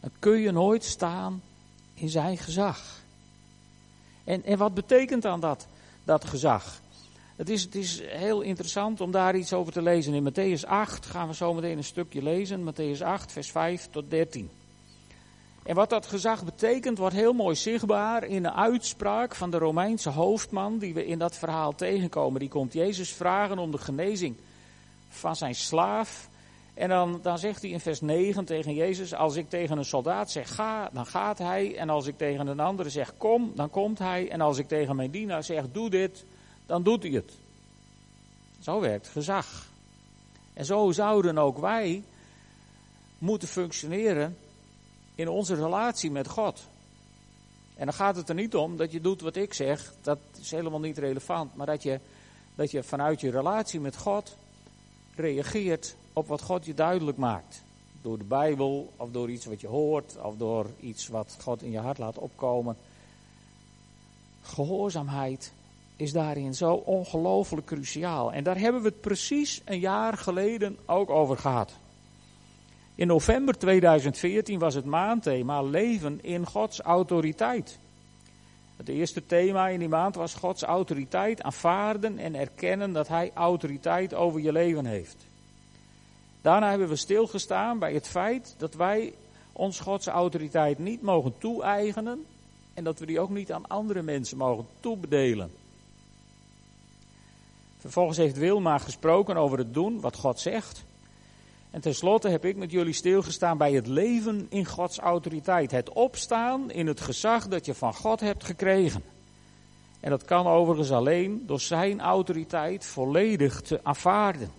dan 0.00 0.10
kun 0.18 0.38
je 0.38 0.50
nooit 0.50 0.84
staan 0.84 1.42
in 1.94 2.08
Zijn 2.08 2.38
gezag. 2.38 3.00
En, 4.24 4.44
en 4.44 4.58
wat 4.58 4.74
betekent 4.74 5.22
dan 5.22 5.40
dat, 5.40 5.66
dat 6.04 6.24
gezag? 6.24 6.80
Het 7.36 7.48
is, 7.48 7.62
het 7.62 7.74
is 7.74 8.00
heel 8.06 8.40
interessant 8.40 9.00
om 9.00 9.10
daar 9.10 9.36
iets 9.36 9.52
over 9.52 9.72
te 9.72 9.82
lezen. 9.82 10.14
In 10.14 10.32
Matthäus 10.32 10.66
8 10.66 11.06
gaan 11.06 11.28
we 11.28 11.34
zo 11.34 11.54
meteen 11.54 11.76
een 11.76 11.84
stukje 11.84 12.22
lezen. 12.22 12.72
Matthäus 12.72 13.02
8, 13.02 13.32
vers 13.32 13.50
5 13.50 13.88
tot 13.90 14.10
13. 14.10 14.50
En 15.62 15.74
wat 15.74 15.90
dat 15.90 16.06
gezag 16.06 16.44
betekent, 16.44 16.98
wordt 16.98 17.14
heel 17.14 17.32
mooi 17.32 17.56
zichtbaar 17.56 18.24
in 18.24 18.44
een 18.44 18.52
uitspraak 18.52 19.34
van 19.34 19.50
de 19.50 19.58
Romeinse 19.58 20.10
hoofdman, 20.10 20.78
die 20.78 20.94
we 20.94 21.06
in 21.06 21.18
dat 21.18 21.36
verhaal 21.36 21.74
tegenkomen. 21.74 22.40
Die 22.40 22.48
komt 22.48 22.72
Jezus 22.72 23.12
vragen 23.12 23.58
om 23.58 23.70
de 23.70 23.78
genezing 23.78 24.36
van 25.14 25.36
zijn 25.36 25.54
slaaf. 25.54 26.28
En 26.74 26.88
dan, 26.88 27.18
dan 27.22 27.38
zegt 27.38 27.62
hij 27.62 27.70
in 27.70 27.80
vers 27.80 28.00
9 28.00 28.44
tegen 28.44 28.74
Jezus: 28.74 29.14
Als 29.14 29.36
ik 29.36 29.48
tegen 29.48 29.78
een 29.78 29.84
soldaat 29.84 30.30
zeg 30.30 30.54
ga, 30.54 30.90
dan 30.92 31.06
gaat 31.06 31.38
hij. 31.38 31.76
En 31.76 31.90
als 31.90 32.06
ik 32.06 32.18
tegen 32.18 32.46
een 32.46 32.60
andere 32.60 32.90
zeg 32.90 33.16
kom, 33.16 33.52
dan 33.54 33.70
komt 33.70 33.98
hij. 33.98 34.30
En 34.30 34.40
als 34.40 34.58
ik 34.58 34.68
tegen 34.68 34.96
mijn 34.96 35.10
dienaar 35.10 35.44
zeg 35.44 35.70
doe 35.72 35.90
dit, 35.90 36.24
dan 36.66 36.82
doet 36.82 37.02
hij 37.02 37.12
het. 37.12 37.32
Zo 38.58 38.80
werkt 38.80 39.08
gezag. 39.08 39.66
En 40.52 40.64
zo 40.64 40.92
zouden 40.92 41.38
ook 41.38 41.58
wij 41.58 42.02
moeten 43.18 43.48
functioneren 43.48 44.36
in 45.14 45.28
onze 45.28 45.54
relatie 45.54 46.10
met 46.10 46.28
God. 46.28 46.68
En 47.76 47.84
dan 47.84 47.94
gaat 47.94 48.16
het 48.16 48.28
er 48.28 48.34
niet 48.34 48.54
om 48.54 48.76
dat 48.76 48.92
je 48.92 49.00
doet 49.00 49.20
wat 49.20 49.36
ik 49.36 49.54
zeg, 49.54 49.94
dat 50.00 50.18
is 50.40 50.50
helemaal 50.50 50.80
niet 50.80 50.98
relevant, 50.98 51.54
maar 51.54 51.66
dat 51.66 51.82
je, 51.82 52.00
dat 52.54 52.70
je 52.70 52.82
vanuit 52.82 53.20
je 53.20 53.30
relatie 53.30 53.80
met 53.80 53.96
God 53.96 54.36
reageert 55.16 55.96
op 56.12 56.26
wat 56.28 56.42
God 56.42 56.64
je 56.64 56.74
duidelijk 56.74 57.16
maakt. 57.16 57.62
Door 58.02 58.18
de 58.18 58.24
Bijbel, 58.24 58.92
of 58.96 59.10
door 59.10 59.30
iets 59.30 59.44
wat 59.44 59.60
je 59.60 59.66
hoort, 59.66 60.16
of 60.22 60.36
door 60.36 60.66
iets 60.80 61.08
wat 61.08 61.36
God 61.40 61.62
in 61.62 61.70
je 61.70 61.78
hart 61.78 61.98
laat 61.98 62.18
opkomen. 62.18 62.76
Gehoorzaamheid 64.42 65.52
is 65.96 66.12
daarin 66.12 66.54
zo 66.54 66.74
ongelooflijk 66.74 67.66
cruciaal. 67.66 68.32
En 68.32 68.44
daar 68.44 68.58
hebben 68.58 68.82
we 68.82 68.88
het 68.88 69.00
precies 69.00 69.62
een 69.64 69.78
jaar 69.78 70.18
geleden 70.18 70.78
ook 70.86 71.10
over 71.10 71.36
gehad. 71.36 71.72
In 72.94 73.06
november 73.06 73.58
2014 73.58 74.58
was 74.58 74.74
het 74.74 74.84
maandthema 74.84 75.62
Leven 75.62 76.18
in 76.22 76.46
Gods 76.46 76.80
autoriteit. 76.80 77.78
Het 78.76 78.88
eerste 78.88 79.26
thema 79.26 79.68
in 79.68 79.78
die 79.78 79.88
maand 79.88 80.14
was 80.14 80.34
Gods 80.34 80.62
autoriteit 80.62 81.42
aanvaarden 81.42 82.18
en 82.18 82.34
erkennen 82.34 82.92
dat 82.92 83.08
Hij 83.08 83.30
autoriteit 83.34 84.14
over 84.14 84.40
je 84.40 84.52
leven 84.52 84.86
heeft. 84.86 85.16
Daarna 86.40 86.70
hebben 86.70 86.88
we 86.88 86.96
stilgestaan 86.96 87.78
bij 87.78 87.92
het 87.92 88.08
feit 88.08 88.54
dat 88.58 88.74
wij 88.74 89.14
ons 89.52 89.80
Gods 89.80 90.06
autoriteit 90.06 90.78
niet 90.78 91.02
mogen 91.02 91.38
toe-eigenen 91.38 92.26
en 92.74 92.84
dat 92.84 92.98
we 92.98 93.06
die 93.06 93.20
ook 93.20 93.30
niet 93.30 93.52
aan 93.52 93.66
andere 93.66 94.02
mensen 94.02 94.36
mogen 94.36 94.66
toebedelen. 94.80 95.50
Vervolgens 97.78 98.18
heeft 98.18 98.36
Wilma 98.36 98.78
gesproken 98.78 99.36
over 99.36 99.58
het 99.58 99.74
doen 99.74 100.00
wat 100.00 100.16
God 100.16 100.40
zegt. 100.40 100.84
En 101.74 101.80
tenslotte 101.80 102.28
heb 102.28 102.44
ik 102.44 102.56
met 102.56 102.70
jullie 102.70 102.92
stilgestaan 102.92 103.58
bij 103.58 103.72
het 103.72 103.86
leven 103.86 104.46
in 104.48 104.64
Gods 104.64 104.98
autoriteit. 104.98 105.70
Het 105.70 105.92
opstaan 105.92 106.70
in 106.70 106.86
het 106.86 107.00
gezag 107.00 107.48
dat 107.48 107.66
je 107.66 107.74
van 107.74 107.94
God 107.94 108.20
hebt 108.20 108.44
gekregen. 108.44 109.02
En 110.00 110.10
dat 110.10 110.24
kan 110.24 110.46
overigens 110.46 110.90
alleen 110.90 111.46
door 111.46 111.60
zijn 111.60 112.00
autoriteit 112.00 112.86
volledig 112.86 113.60
te 113.60 113.80
aanvaarden. 113.82 114.50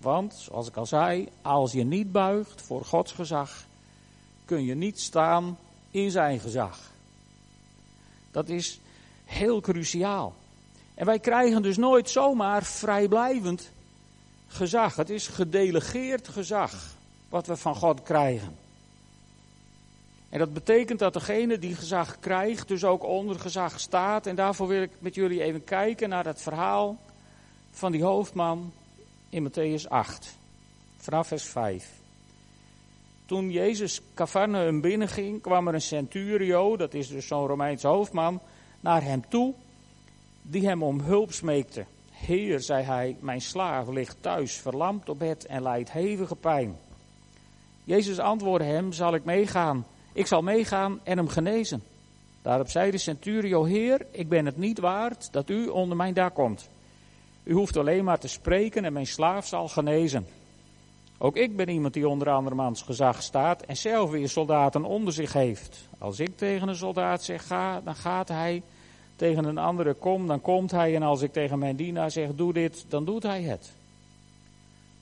Want, 0.00 0.34
zoals 0.34 0.68
ik 0.68 0.76
al 0.76 0.86
zei, 0.86 1.28
als 1.42 1.72
je 1.72 1.84
niet 1.84 2.12
buigt 2.12 2.62
voor 2.62 2.84
Gods 2.84 3.12
gezag, 3.12 3.64
kun 4.44 4.64
je 4.64 4.74
niet 4.74 5.00
staan 5.00 5.58
in 5.90 6.10
zijn 6.10 6.40
gezag. 6.40 6.92
Dat 8.30 8.48
is 8.48 8.80
heel 9.24 9.60
cruciaal. 9.60 10.34
En 10.94 11.06
wij 11.06 11.18
krijgen 11.18 11.62
dus 11.62 11.76
nooit 11.76 12.10
zomaar 12.10 12.62
vrijblijvend 12.62 13.74
gezag. 14.46 14.96
Het 14.96 15.10
is 15.10 15.26
gedelegeerd 15.26 16.28
gezag 16.28 16.94
wat 17.28 17.46
we 17.46 17.56
van 17.56 17.74
God 17.74 18.02
krijgen. 18.02 18.56
En 20.28 20.38
dat 20.38 20.52
betekent 20.52 20.98
dat 20.98 21.12
degene 21.12 21.58
die 21.58 21.74
gezag 21.74 22.18
krijgt, 22.18 22.68
dus 22.68 22.84
ook 22.84 23.04
onder 23.04 23.40
gezag 23.40 23.80
staat. 23.80 24.26
En 24.26 24.36
daarvoor 24.36 24.68
wil 24.68 24.82
ik 24.82 24.90
met 24.98 25.14
jullie 25.14 25.42
even 25.42 25.64
kijken 25.64 26.08
naar 26.08 26.24
het 26.24 26.42
verhaal 26.42 26.98
van 27.70 27.92
die 27.92 28.02
hoofdman 28.02 28.72
in 29.28 29.50
Matthäus 29.50 29.88
8, 29.88 30.38
vanaf 30.96 31.26
vers 31.26 31.44
5. 31.44 31.90
Toen 33.26 33.50
Jezus 33.50 34.00
Cafarnaum 34.14 34.80
binnenging, 34.80 35.42
kwam 35.42 35.68
er 35.68 35.74
een 35.74 35.80
centurio, 35.80 36.76
dat 36.76 36.94
is 36.94 37.08
dus 37.08 37.26
zo'n 37.26 37.46
Romeinse 37.46 37.86
hoofdman, 37.86 38.40
naar 38.80 39.02
hem 39.02 39.28
toe, 39.28 39.54
die 40.42 40.66
hem 40.66 40.82
om 40.82 41.00
hulp 41.00 41.32
smeekte. 41.32 41.84
Heer, 42.26 42.60
zei 42.60 42.84
hij, 42.84 43.16
mijn 43.20 43.40
slaaf 43.40 43.88
ligt 43.88 44.16
thuis, 44.20 44.56
verlamd 44.56 45.08
op 45.08 45.18
bed 45.18 45.46
en 45.46 45.62
lijdt 45.62 45.92
hevige 45.92 46.36
pijn. 46.36 46.76
Jezus 47.84 48.18
antwoordde 48.18 48.68
hem, 48.68 48.92
zal 48.92 49.14
ik 49.14 49.24
meegaan? 49.24 49.86
Ik 50.12 50.26
zal 50.26 50.42
meegaan 50.42 51.00
en 51.02 51.16
hem 51.16 51.28
genezen. 51.28 51.82
Daarop 52.42 52.68
zei 52.68 52.90
de 52.90 52.98
centurio, 52.98 53.64
Heer, 53.64 54.06
ik 54.10 54.28
ben 54.28 54.46
het 54.46 54.56
niet 54.56 54.78
waard 54.78 55.32
dat 55.32 55.50
u 55.50 55.66
onder 55.66 55.96
mijn 55.96 56.14
dak 56.14 56.34
komt. 56.34 56.68
U 57.42 57.52
hoeft 57.52 57.76
alleen 57.76 58.04
maar 58.04 58.18
te 58.18 58.28
spreken 58.28 58.84
en 58.84 58.92
mijn 58.92 59.06
slaaf 59.06 59.46
zal 59.46 59.68
genezen. 59.68 60.26
Ook 61.18 61.36
ik 61.36 61.56
ben 61.56 61.68
iemand 61.68 61.94
die 61.94 62.08
onder 62.08 62.30
andermans 62.30 62.82
gezag 62.82 63.22
staat 63.22 63.62
en 63.62 63.76
zelf 63.76 64.10
weer 64.10 64.28
soldaten 64.28 64.84
onder 64.84 65.12
zich 65.12 65.32
heeft. 65.32 65.88
Als 65.98 66.20
ik 66.20 66.36
tegen 66.36 66.68
een 66.68 66.76
soldaat 66.76 67.24
zeg 67.24 67.46
ga, 67.46 67.80
dan 67.80 67.94
gaat 67.94 68.28
hij. 68.28 68.62
Tegen 69.16 69.44
een 69.44 69.58
andere 69.58 69.94
kom, 69.94 70.26
dan 70.26 70.40
komt 70.40 70.70
hij. 70.70 70.94
En 70.94 71.02
als 71.02 71.22
ik 71.22 71.32
tegen 71.32 71.58
mijn 71.58 71.76
dienaar 71.76 72.10
zeg 72.10 72.34
doe 72.34 72.52
dit, 72.52 72.84
dan 72.88 73.04
doet 73.04 73.22
hij 73.22 73.42
het. 73.42 73.72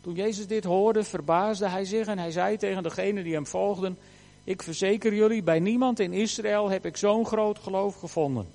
Toen 0.01 0.15
Jezus 0.15 0.47
dit 0.47 0.65
hoorde, 0.65 1.05
verbaasde 1.05 1.69
hij 1.69 1.85
zich 1.85 2.07
en 2.07 2.19
hij 2.19 2.31
zei 2.31 2.57
tegen 2.57 2.83
degenen 2.83 3.25
die 3.25 3.35
hem 3.35 3.47
volgden: 3.47 3.99
Ik 4.45 4.63
verzeker 4.63 5.15
jullie, 5.15 5.43
bij 5.43 5.61
niemand 5.61 6.01
in 6.01 6.13
Israël 6.13 6.69
heb 6.71 6.87
ik 6.87 6.97
zo'n 6.97 7.27
groot 7.27 7.59
geloof 7.59 7.97
gevonden. 7.97 8.47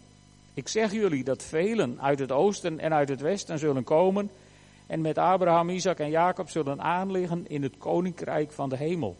Ik 0.54 0.68
zeg 0.68 0.92
jullie 0.92 1.24
dat 1.24 1.44
velen 1.44 2.02
uit 2.02 2.20
het 2.20 2.32
oosten 2.32 2.80
en 2.80 2.94
uit 2.94 3.10
het 3.10 3.22
westen 3.22 3.60
zullen 3.60 3.84
komen 3.84 4.30
en 4.88 5.02
met 5.02 5.18
Abraham, 5.18 5.70
Isaac 5.70 6.00
en 6.00 6.10
Jacob 6.10 6.50
zullen 6.50 6.82
aanliggen 6.82 7.46
in 7.48 7.64
het 7.64 7.78
koninkrijk 7.78 8.52
van 8.52 8.70
de 8.70 8.78
hemel. 8.78 9.16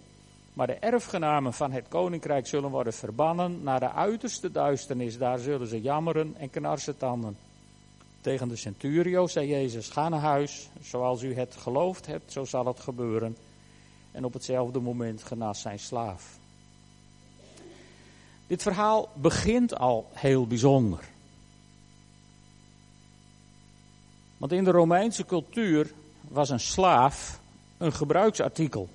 Maar 0.60 0.68
de 0.68 0.74
erfgenamen 0.74 1.54
van 1.54 1.72
het 1.72 1.88
koninkrijk 1.88 2.48
zullen 2.48 2.70
worden 2.70 2.94
verbannen 2.94 3.64
naar 3.64 3.80
de 3.80 3.92
uiterste 3.92 4.52
duisternis. 4.52 5.18
Daar 5.18 5.40
zullen 5.40 5.68
ze 5.68 5.82
jammeren 5.82 6.36
en 6.38 6.50
knarsen 6.50 6.98
tanden. 6.98 7.38
Tegen 8.22 8.48
de 8.48 8.56
centurio 8.56 9.28
zei 9.28 9.48
Jezus: 9.48 9.90
Ga 9.90 10.10
naar 10.10 10.20
huis, 10.20 10.70
zoals 10.82 11.22
u 11.22 11.36
het 11.36 11.56
geloofd 11.56 12.06
hebt, 12.06 12.32
zo 12.32 12.46
zal 12.46 12.66
het 12.66 12.80
gebeuren. 12.80 13.38
En 14.12 14.26
op 14.26 14.34
hetzelfde 14.34 14.80
moment 14.80 15.24
genas 15.24 15.62
zijn 15.62 15.80
slaaf. 15.80 16.38
Dit 18.48 18.62
verhaal 18.62 19.10
begint 19.14 19.76
al 19.76 20.10
heel 20.14 20.48
bijzonder. 20.48 21.04
Want 24.38 24.52
in 24.52 24.64
de 24.64 24.72
Romeinse 24.72 25.26
cultuur 25.26 25.92
was 26.28 26.50
een 26.50 26.60
slaaf 26.60 27.40
een 27.78 27.94
gebruiksartikel. 27.94 28.90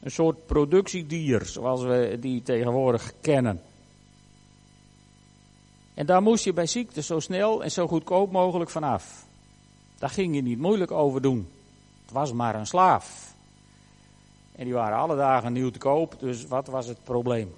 Een 0.00 0.10
soort 0.10 0.46
productiedier, 0.46 1.46
zoals 1.46 1.82
we 1.82 2.16
die 2.20 2.42
tegenwoordig 2.42 3.12
kennen. 3.20 3.62
En 5.94 6.06
daar 6.06 6.22
moest 6.22 6.44
je 6.44 6.52
bij 6.52 6.66
ziekte 6.66 7.02
zo 7.02 7.20
snel 7.20 7.62
en 7.62 7.70
zo 7.70 7.86
goedkoop 7.86 8.32
mogelijk 8.32 8.70
vanaf. 8.70 9.26
Daar 9.98 10.10
ging 10.10 10.34
je 10.34 10.42
niet 10.42 10.58
moeilijk 10.58 10.90
over 10.90 11.22
doen. 11.22 11.48
Het 12.02 12.12
was 12.12 12.32
maar 12.32 12.54
een 12.54 12.66
slaaf. 12.66 13.34
En 14.52 14.64
die 14.64 14.74
waren 14.74 14.98
alle 14.98 15.16
dagen 15.16 15.52
nieuw 15.52 15.70
te 15.70 15.78
koop, 15.78 16.16
dus 16.18 16.46
wat 16.46 16.66
was 16.66 16.86
het 16.86 17.04
probleem? 17.04 17.54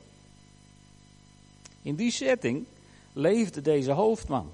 In 1.82 1.94
die 1.94 2.11
setting 2.11 2.66
leefde 3.12 3.61
deze 3.61 3.92
hoofdman. 3.92 4.50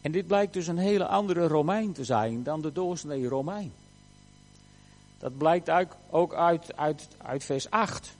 En 0.00 0.12
dit 0.12 0.26
blijkt 0.26 0.52
dus 0.52 0.66
een 0.66 0.78
hele 0.78 1.06
andere 1.06 1.46
Romein 1.46 1.92
te 1.92 2.04
zijn 2.04 2.42
dan 2.42 2.60
de 2.60 2.72
doorsnee 2.72 3.28
Romein. 3.28 3.72
Dat 5.18 5.36
blijkt 5.38 5.70
ook 6.10 6.34
uit, 6.34 6.76
uit, 6.76 7.08
uit 7.22 7.44
vers 7.44 7.70
8. 7.70 8.16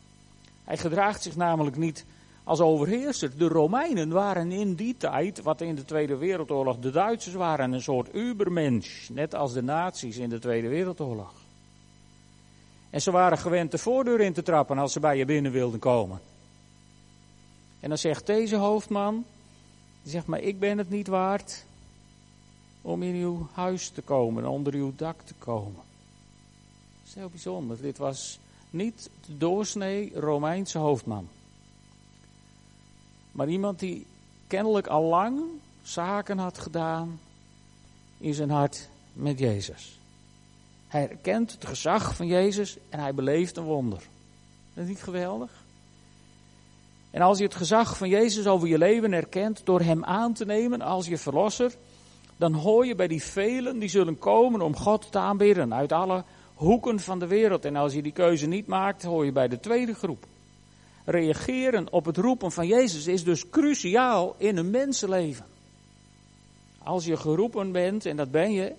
Hij 0.65 0.77
gedraagt 0.77 1.23
zich 1.23 1.37
namelijk 1.37 1.77
niet 1.77 2.05
als 2.45 2.61
overheerser. 2.61 3.39
De 3.39 3.49
Romeinen 3.49 4.09
waren 4.09 4.53
in 4.53 4.75
die 4.75 4.97
tijd, 4.97 5.43
wat 5.43 5.61
in 5.61 5.75
de 5.75 5.85
Tweede 5.85 6.17
Wereldoorlog 6.17 6.79
de 6.79 6.91
Duitsers 6.91 7.35
waren, 7.35 7.73
een 7.73 7.83
soort 7.83 8.15
ubermensch. 8.15 9.09
Net 9.09 9.35
als 9.35 9.53
de 9.53 9.63
nazi's 9.63 10.17
in 10.17 10.29
de 10.29 10.39
Tweede 10.39 10.69
Wereldoorlog. 10.69 11.33
En 12.91 13.03
ze 13.03 13.11
waren 13.11 13.39
gewend 13.39 13.71
de 13.71 13.79
voordeur 13.79 14.21
in 14.21 14.33
te 14.33 14.43
trappen 14.43 14.79
als 14.79 14.93
ze 14.93 15.01
bij 15.01 15.17
je 15.17 15.25
binnen 15.25 15.53
wilden 15.53 15.81
komen. 15.81 16.21
En 17.81 17.89
dan 17.89 17.99
zegt 17.99 18.27
deze 18.27 18.57
hoofdman, 18.57 19.25
die 20.03 20.13
zegt 20.13 20.27
maar 20.27 20.41
ik 20.41 20.59
ben 20.59 20.79
het 20.79 20.91
niet 20.91 21.07
waard 21.07 21.65
om 22.83 23.03
in 23.03 23.15
uw 23.15 23.49
huis 23.53 23.89
te 23.89 24.03
komen, 24.03 24.47
onder 24.47 24.75
uw 24.75 24.93
dak 24.97 25.21
te 25.21 25.35
komen. 25.39 25.86
Dat 27.07 27.15
is 27.15 27.21
heel 27.21 27.31
bijzonder. 27.31 27.81
Dit 27.81 27.99
was 27.99 28.39
niet 28.71 29.11
de 29.27 29.39
doorsnee 29.39 30.13
Romeinse 30.15 30.79
hoofdman. 30.79 31.29
Maar 33.33 33.49
iemand 33.49 33.79
die 33.79 34.07
kennelijk 34.47 34.87
al 34.87 35.03
lang 35.03 35.41
zaken 35.83 36.39
had 36.39 36.59
gedaan 36.59 37.21
in 38.19 38.35
zijn 38.35 38.51
hart 38.51 38.89
met 39.13 39.39
Jezus. 39.39 39.99
Hij 40.89 41.09
erkent 41.11 41.53
het 41.53 41.67
gezag 41.67 42.17
van 42.17 42.27
Jezus 42.27 42.77
en 42.89 43.01
hij 43.01 43.15
beleeft 43.15 43.57
een 43.57 43.65
wonder. 43.65 44.03
Dat 44.75 44.85
is 44.85 44.89
niet 44.89 45.03
geweldig? 45.03 45.51
En 47.11 47.21
als 47.21 47.39
je 47.39 47.45
het 47.45 47.55
gezag 47.55 47.97
van 47.97 48.09
Jezus 48.09 48.47
over 48.47 48.69
je 48.69 48.79
leven 48.79 49.13
erkent 49.13 49.61
door 49.65 49.81
Hem 49.81 50.05
aan 50.05 50.33
te 50.33 50.45
nemen 50.45 50.81
als 50.81 51.07
je 51.07 51.19
verlosser, 51.19 51.75
dan 52.37 52.53
hoor 52.53 52.87
je 52.87 52.95
bij 52.95 53.09
die 53.09 53.23
velen 53.23 53.79
die 53.79 53.89
zullen 53.89 54.19
komen 54.19 54.61
om 54.61 54.77
God 54.77 55.13
te 55.13 55.19
aanbidden 55.19 55.75
uit 55.75 55.93
alle 55.93 56.25
hoeken 56.57 57.01
van 57.01 57.19
de 57.19 57.27
wereld. 57.27 57.65
En 57.65 57.77
als 57.77 57.93
je 57.93 58.03
die 58.03 58.13
keuze 58.13 58.47
niet 58.47 58.67
maakt, 58.67 59.03
hoor 59.03 59.25
je 59.25 59.33
bij 59.33 59.49
de 59.49 59.61
tweede 59.61 59.95
groep. 59.95 60.27
Reageren 61.05 61.93
op 61.93 62.05
het 62.05 62.17
roepen 62.17 62.53
van 62.53 62.67
Jezus 62.67 63.07
is 63.07 63.25
dus 63.25 63.49
cruciaal 63.51 64.35
in 64.39 64.57
een 64.57 64.71
mensenleven. 64.71 65.47
Als 66.79 67.05
je 67.05 67.17
geroepen 67.17 67.73
bent, 67.73 68.07
en 68.07 68.17
dat 68.17 68.31
ben 68.31 68.53
je, 68.53 68.75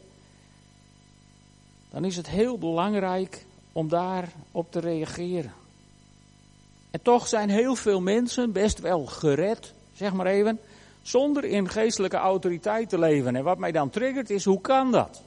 dan 1.90 2.06
is 2.06 2.16
het 2.16 2.30
heel 2.30 2.58
belangrijk 2.58 3.46
om 3.72 3.90
daarop 3.90 4.72
te 4.72 4.80
reageren. 4.80 5.54
En 6.92 7.02
toch 7.02 7.28
zijn 7.28 7.50
heel 7.50 7.76
veel 7.76 8.02
mensen 8.02 8.52
best 8.52 8.80
wel 8.80 9.06
gered, 9.06 9.74
zeg 9.94 10.14
maar 10.14 10.26
even, 10.26 10.60
zonder 11.02 11.44
in 11.44 11.70
geestelijke 11.70 12.18
autoriteit 12.18 12.90
te 12.90 13.00
leven. 13.00 13.36
En 13.36 13.44
wat 13.44 13.58
mij 13.58 13.72
dan 13.72 13.90
triggert 13.90 14.30
is, 14.30 14.46
hoe 14.46 14.62
kan 14.62 14.92
dat? 14.92 15.22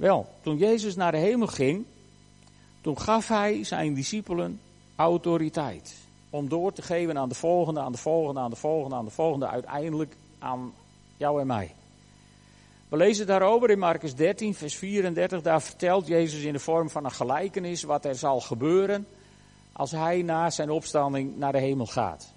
Wel, 0.00 0.26
toen 0.40 0.56
Jezus 0.56 0.96
naar 0.96 1.12
de 1.12 1.18
hemel 1.18 1.46
ging, 1.46 1.84
toen 2.80 2.98
gaf 2.98 3.28
hij 3.28 3.64
zijn 3.64 3.94
discipelen 3.94 4.60
autoriteit. 4.96 5.94
Om 6.30 6.48
door 6.48 6.72
te 6.72 6.82
geven 6.82 7.18
aan 7.18 7.28
de 7.28 7.34
volgende, 7.34 7.80
aan 7.80 7.92
de 7.92 7.98
volgende, 7.98 8.40
aan 8.40 8.50
de 8.50 8.56
volgende, 8.56 8.96
aan 8.96 9.04
de 9.04 9.10
volgende, 9.10 9.46
uiteindelijk 9.46 10.16
aan 10.38 10.72
jou 11.16 11.40
en 11.40 11.46
mij. 11.46 11.74
We 12.88 12.96
lezen 12.96 13.26
daarover 13.26 13.70
in 13.70 13.78
Marcus 13.78 14.14
13, 14.14 14.54
vers 14.54 14.74
34. 14.74 15.42
Daar 15.42 15.62
vertelt 15.62 16.06
Jezus 16.06 16.42
in 16.42 16.52
de 16.52 16.58
vorm 16.58 16.90
van 16.90 17.04
een 17.04 17.10
gelijkenis 17.10 17.82
wat 17.82 18.04
er 18.04 18.14
zal 18.14 18.40
gebeuren 18.40 19.06
als 19.72 19.90
hij 19.90 20.22
na 20.22 20.50
zijn 20.50 20.70
opstanding 20.70 21.36
naar 21.36 21.52
de 21.52 21.58
hemel 21.58 21.86
gaat. 21.86 22.32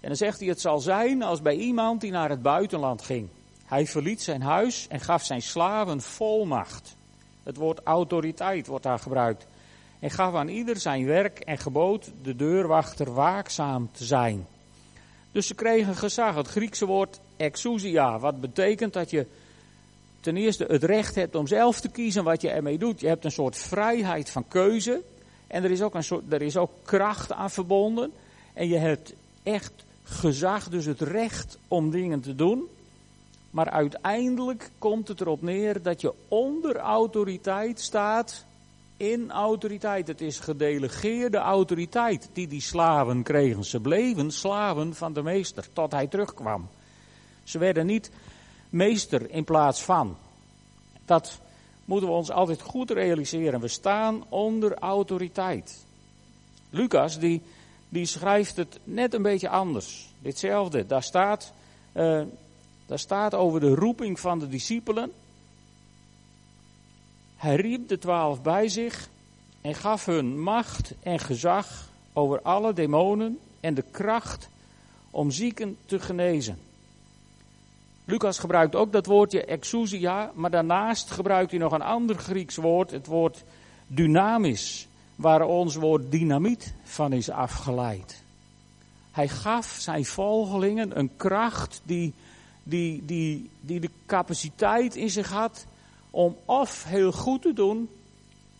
En 0.00 0.08
dan 0.08 0.16
zegt 0.16 0.38
hij, 0.38 0.48
het 0.48 0.60
zal 0.60 0.78
zijn 0.78 1.22
als 1.22 1.42
bij 1.42 1.56
iemand 1.56 2.00
die 2.00 2.10
naar 2.10 2.30
het 2.30 2.42
buitenland 2.42 3.02
ging. 3.02 3.28
Hij 3.72 3.86
verliet 3.86 4.22
zijn 4.22 4.42
huis 4.42 4.86
en 4.88 5.00
gaf 5.00 5.24
zijn 5.24 5.42
slaven 5.42 6.00
volmacht. 6.00 6.96
Het 7.42 7.56
woord 7.56 7.80
autoriteit 7.84 8.66
wordt 8.66 8.84
daar 8.84 8.98
gebruikt. 8.98 9.46
En 10.00 10.10
gaf 10.10 10.34
aan 10.34 10.48
ieder 10.48 10.76
zijn 10.76 11.06
werk 11.06 11.38
en 11.38 11.58
gebood 11.58 12.10
de 12.22 12.36
deurwachter 12.36 13.12
waakzaam 13.12 13.88
te 13.92 14.04
zijn. 14.04 14.46
Dus 15.30 15.46
ze 15.46 15.54
kregen 15.54 15.96
gezag. 15.96 16.34
Het 16.34 16.48
Griekse 16.48 16.86
woord 16.86 17.20
exousia, 17.36 18.18
wat 18.18 18.40
betekent 18.40 18.92
dat 18.92 19.10
je 19.10 19.26
ten 20.20 20.36
eerste 20.36 20.64
het 20.64 20.84
recht 20.84 21.14
hebt 21.14 21.34
om 21.34 21.46
zelf 21.46 21.80
te 21.80 21.88
kiezen 21.88 22.24
wat 22.24 22.40
je 22.40 22.50
ermee 22.50 22.78
doet. 22.78 23.00
Je 23.00 23.08
hebt 23.08 23.24
een 23.24 23.30
soort 23.30 23.56
vrijheid 23.56 24.30
van 24.30 24.48
keuze. 24.48 25.02
En 25.46 25.64
er 25.64 25.70
is 25.70 25.82
ook, 25.82 25.94
een 25.94 26.04
soort, 26.04 26.32
er 26.32 26.42
is 26.42 26.56
ook 26.56 26.72
kracht 26.82 27.32
aan 27.32 27.50
verbonden. 27.50 28.12
En 28.52 28.68
je 28.68 28.78
hebt 28.78 29.14
echt 29.42 29.72
gezag, 30.02 30.68
dus 30.68 30.84
het 30.84 31.00
recht 31.00 31.58
om 31.68 31.90
dingen 31.90 32.20
te 32.20 32.34
doen. 32.34 32.68
Maar 33.52 33.70
uiteindelijk 33.70 34.70
komt 34.78 35.08
het 35.08 35.20
erop 35.20 35.42
neer 35.42 35.82
dat 35.82 36.00
je 36.00 36.12
onder 36.28 36.76
autoriteit 36.76 37.80
staat 37.80 38.44
in 38.96 39.30
autoriteit. 39.30 40.06
Het 40.06 40.20
is 40.20 40.38
gedelegeerde 40.38 41.36
autoriteit 41.36 42.28
die 42.32 42.46
die 42.48 42.60
slaven 42.60 43.22
kregen. 43.22 43.64
Ze 43.64 43.80
bleven 43.80 44.30
slaven 44.30 44.94
van 44.94 45.12
de 45.12 45.22
meester 45.22 45.66
tot 45.72 45.92
hij 45.92 46.06
terugkwam. 46.06 46.68
Ze 47.44 47.58
werden 47.58 47.86
niet 47.86 48.10
meester 48.68 49.30
in 49.30 49.44
plaats 49.44 49.82
van. 49.82 50.16
Dat 51.04 51.40
moeten 51.84 52.08
we 52.08 52.14
ons 52.14 52.30
altijd 52.30 52.60
goed 52.60 52.90
realiseren. 52.90 53.60
We 53.60 53.68
staan 53.68 54.24
onder 54.28 54.74
autoriteit. 54.74 55.84
Lucas 56.70 57.18
die, 57.18 57.42
die 57.88 58.06
schrijft 58.06 58.56
het 58.56 58.78
net 58.84 59.14
een 59.14 59.22
beetje 59.22 59.48
anders. 59.48 60.10
Ditzelfde. 60.18 60.86
Daar 60.86 61.02
staat, 61.02 61.52
uh, 61.92 62.22
daar 62.92 63.00
staat 63.00 63.34
over 63.34 63.60
de 63.60 63.74
roeping 63.74 64.20
van 64.20 64.38
de 64.38 64.48
discipelen. 64.48 65.12
Hij 67.36 67.56
riep 67.56 67.88
de 67.88 67.98
twaalf 67.98 68.42
bij 68.42 68.68
zich 68.68 69.08
en 69.60 69.74
gaf 69.74 70.06
hun 70.06 70.40
macht 70.40 70.94
en 71.02 71.18
gezag 71.18 71.88
over 72.12 72.42
alle 72.42 72.72
demonen 72.72 73.38
en 73.60 73.74
de 73.74 73.84
kracht 73.90 74.48
om 75.10 75.30
zieken 75.30 75.76
te 75.86 76.00
genezen. 76.00 76.58
Lucas 78.04 78.38
gebruikt 78.38 78.74
ook 78.74 78.92
dat 78.92 79.06
woordje 79.06 79.44
exousia, 79.44 80.30
maar 80.34 80.50
daarnaast 80.50 81.10
gebruikt 81.10 81.50
hij 81.50 81.60
nog 81.60 81.72
een 81.72 81.82
ander 81.82 82.16
Grieks 82.16 82.56
woord, 82.56 82.90
het 82.90 83.06
woord 83.06 83.44
dynamisch, 83.86 84.88
waar 85.16 85.46
ons 85.46 85.74
woord 85.74 86.10
dynamiet 86.10 86.74
van 86.82 87.12
is 87.12 87.30
afgeleid. 87.30 88.22
Hij 89.10 89.28
gaf 89.28 89.76
zijn 89.78 90.04
volgelingen 90.04 90.98
een 90.98 91.16
kracht 91.16 91.80
die, 91.84 92.14
die, 92.62 93.04
die, 93.04 93.50
die 93.60 93.80
de 93.80 93.90
capaciteit 94.06 94.96
in 94.96 95.10
zich 95.10 95.30
had 95.30 95.66
om 96.10 96.36
of 96.44 96.84
heel 96.84 97.12
goed 97.12 97.42
te 97.42 97.52
doen, 97.52 97.88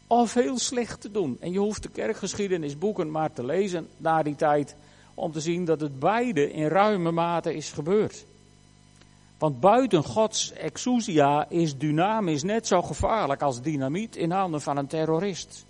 of 0.06 0.34
heel 0.34 0.58
slecht 0.58 1.00
te 1.00 1.10
doen. 1.10 1.36
En 1.40 1.52
je 1.52 1.58
hoeft 1.58 1.82
de 1.82 1.88
kerkgeschiedenisboeken 1.88 3.10
maar 3.10 3.32
te 3.32 3.44
lezen 3.44 3.88
na 3.96 4.22
die 4.22 4.36
tijd, 4.36 4.76
om 5.14 5.32
te 5.32 5.40
zien 5.40 5.64
dat 5.64 5.80
het 5.80 5.98
beide 5.98 6.52
in 6.52 6.66
ruime 6.66 7.10
mate 7.10 7.54
is 7.54 7.72
gebeurd. 7.72 8.24
Want 9.38 9.60
buiten 9.60 10.04
Gods 10.04 10.52
exousia 10.52 11.48
is 11.48 11.78
dynamisch 11.78 12.42
net 12.42 12.66
zo 12.66 12.82
gevaarlijk 12.82 13.42
als 13.42 13.60
dynamiet 13.60 14.16
in 14.16 14.30
handen 14.30 14.60
van 14.60 14.76
een 14.76 14.86
terrorist. 14.86 15.64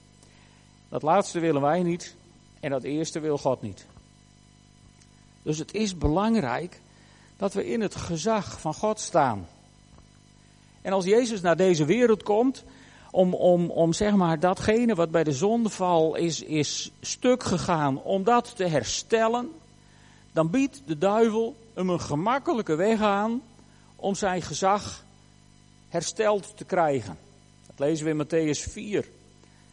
Dat 0.89 1.03
laatste 1.03 1.41
willen 1.41 1.62
wij 1.62 1.83
niet 1.83 2.17
en 2.61 2.71
dat 2.71 2.83
eerste 2.83 3.21
wil 3.21 3.39
God 3.39 3.62
niet. 3.62 3.87
Dus 5.43 5.59
het 5.59 5.75
is 5.75 5.99
belangrijk 5.99 6.81
dat 7.43 7.53
we 7.53 7.67
in 7.67 7.81
het 7.81 7.95
gezag 7.95 8.61
van 8.61 8.75
God 8.75 9.01
staan. 9.01 9.49
En 10.83 10.93
als 10.93 11.05
Jezus 11.05 11.41
naar 11.41 11.57
deze 11.57 11.85
wereld 11.85 12.23
komt, 12.23 12.65
om, 13.11 13.35
om, 13.35 13.71
om 13.71 13.93
zeg 13.93 14.15
maar 14.15 14.41
datgene 14.41 14.95
wat 14.95 15.11
bij 15.11 15.25
de 15.25 15.33
zondeval 15.33 16.17
is, 16.17 16.43
is 16.43 16.91
stuk 17.01 17.43
gegaan, 17.43 18.03
om 18.03 18.25
dat 18.25 18.57
te 18.57 18.65
herstellen, 18.65 19.51
dan 20.33 20.51
biedt 20.51 20.83
de 20.87 20.99
duivel 20.99 21.57
hem 21.75 21.91
een 21.91 22.01
gemakkelijke 22.01 22.75
weg 22.75 23.01
aan 23.01 23.43
om 23.97 24.15
zijn 24.15 24.43
gezag 24.43 25.05
hersteld 25.89 26.57
te 26.57 26.65
krijgen. 26.65 27.19
Dat 27.67 27.79
lezen 27.79 28.05
we 28.05 28.11
in 28.11 28.27
Matthäus 28.27 28.71
4. 28.71 29.09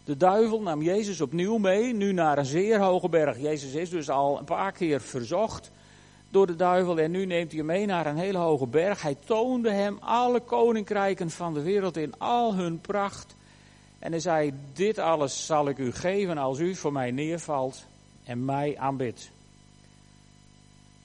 De 0.04 0.18
duivel 0.18 0.62
nam 0.62 0.82
Jezus 0.82 1.22
opnieuw 1.22 1.58
mee, 1.58 1.94
nu 1.94 2.12
naar 2.14 2.38
een 2.38 2.46
zeer 2.46 2.80
hoge 2.80 3.10
berg. 3.10 3.42
Jezus 3.42 3.74
is 3.74 3.90
dus 3.90 4.10
al 4.10 4.40
een 4.40 4.46
paar 4.46 4.72
keer 4.72 5.02
verzocht 5.02 5.72
door 6.30 6.48
de 6.48 6.56
duivel 6.56 7.00
en 7.00 7.12
nu 7.12 7.26
neemt 7.26 7.50
hij 7.50 7.58
hem 7.58 7.68
mee 7.68 7.86
naar 7.86 8.06
een 8.06 8.18
hele 8.18 8.38
hoge 8.38 8.68
berg. 8.68 9.02
Hij 9.02 9.18
toonde 9.26 9.72
hem 9.72 9.98
alle 10.00 10.40
koninkrijken 10.40 11.30
van 11.30 11.54
de 11.54 11.62
wereld 11.62 11.98
in 11.98 12.14
al 12.18 12.56
hun 12.56 12.80
pracht. 12.80 13.36
En 14.00 14.12
hij 14.12 14.20
zei, 14.20 14.54
dit 14.74 14.98
alles 14.98 15.46
zal 15.46 15.68
ik 15.68 15.78
u 15.78 15.92
geven 15.92 16.38
als 16.38 16.60
u 16.60 16.76
voor 16.76 16.92
mij 16.92 17.12
neervalt 17.12 17.86
en 18.24 18.46
mij 18.46 18.78
aanbidt. 18.78 19.32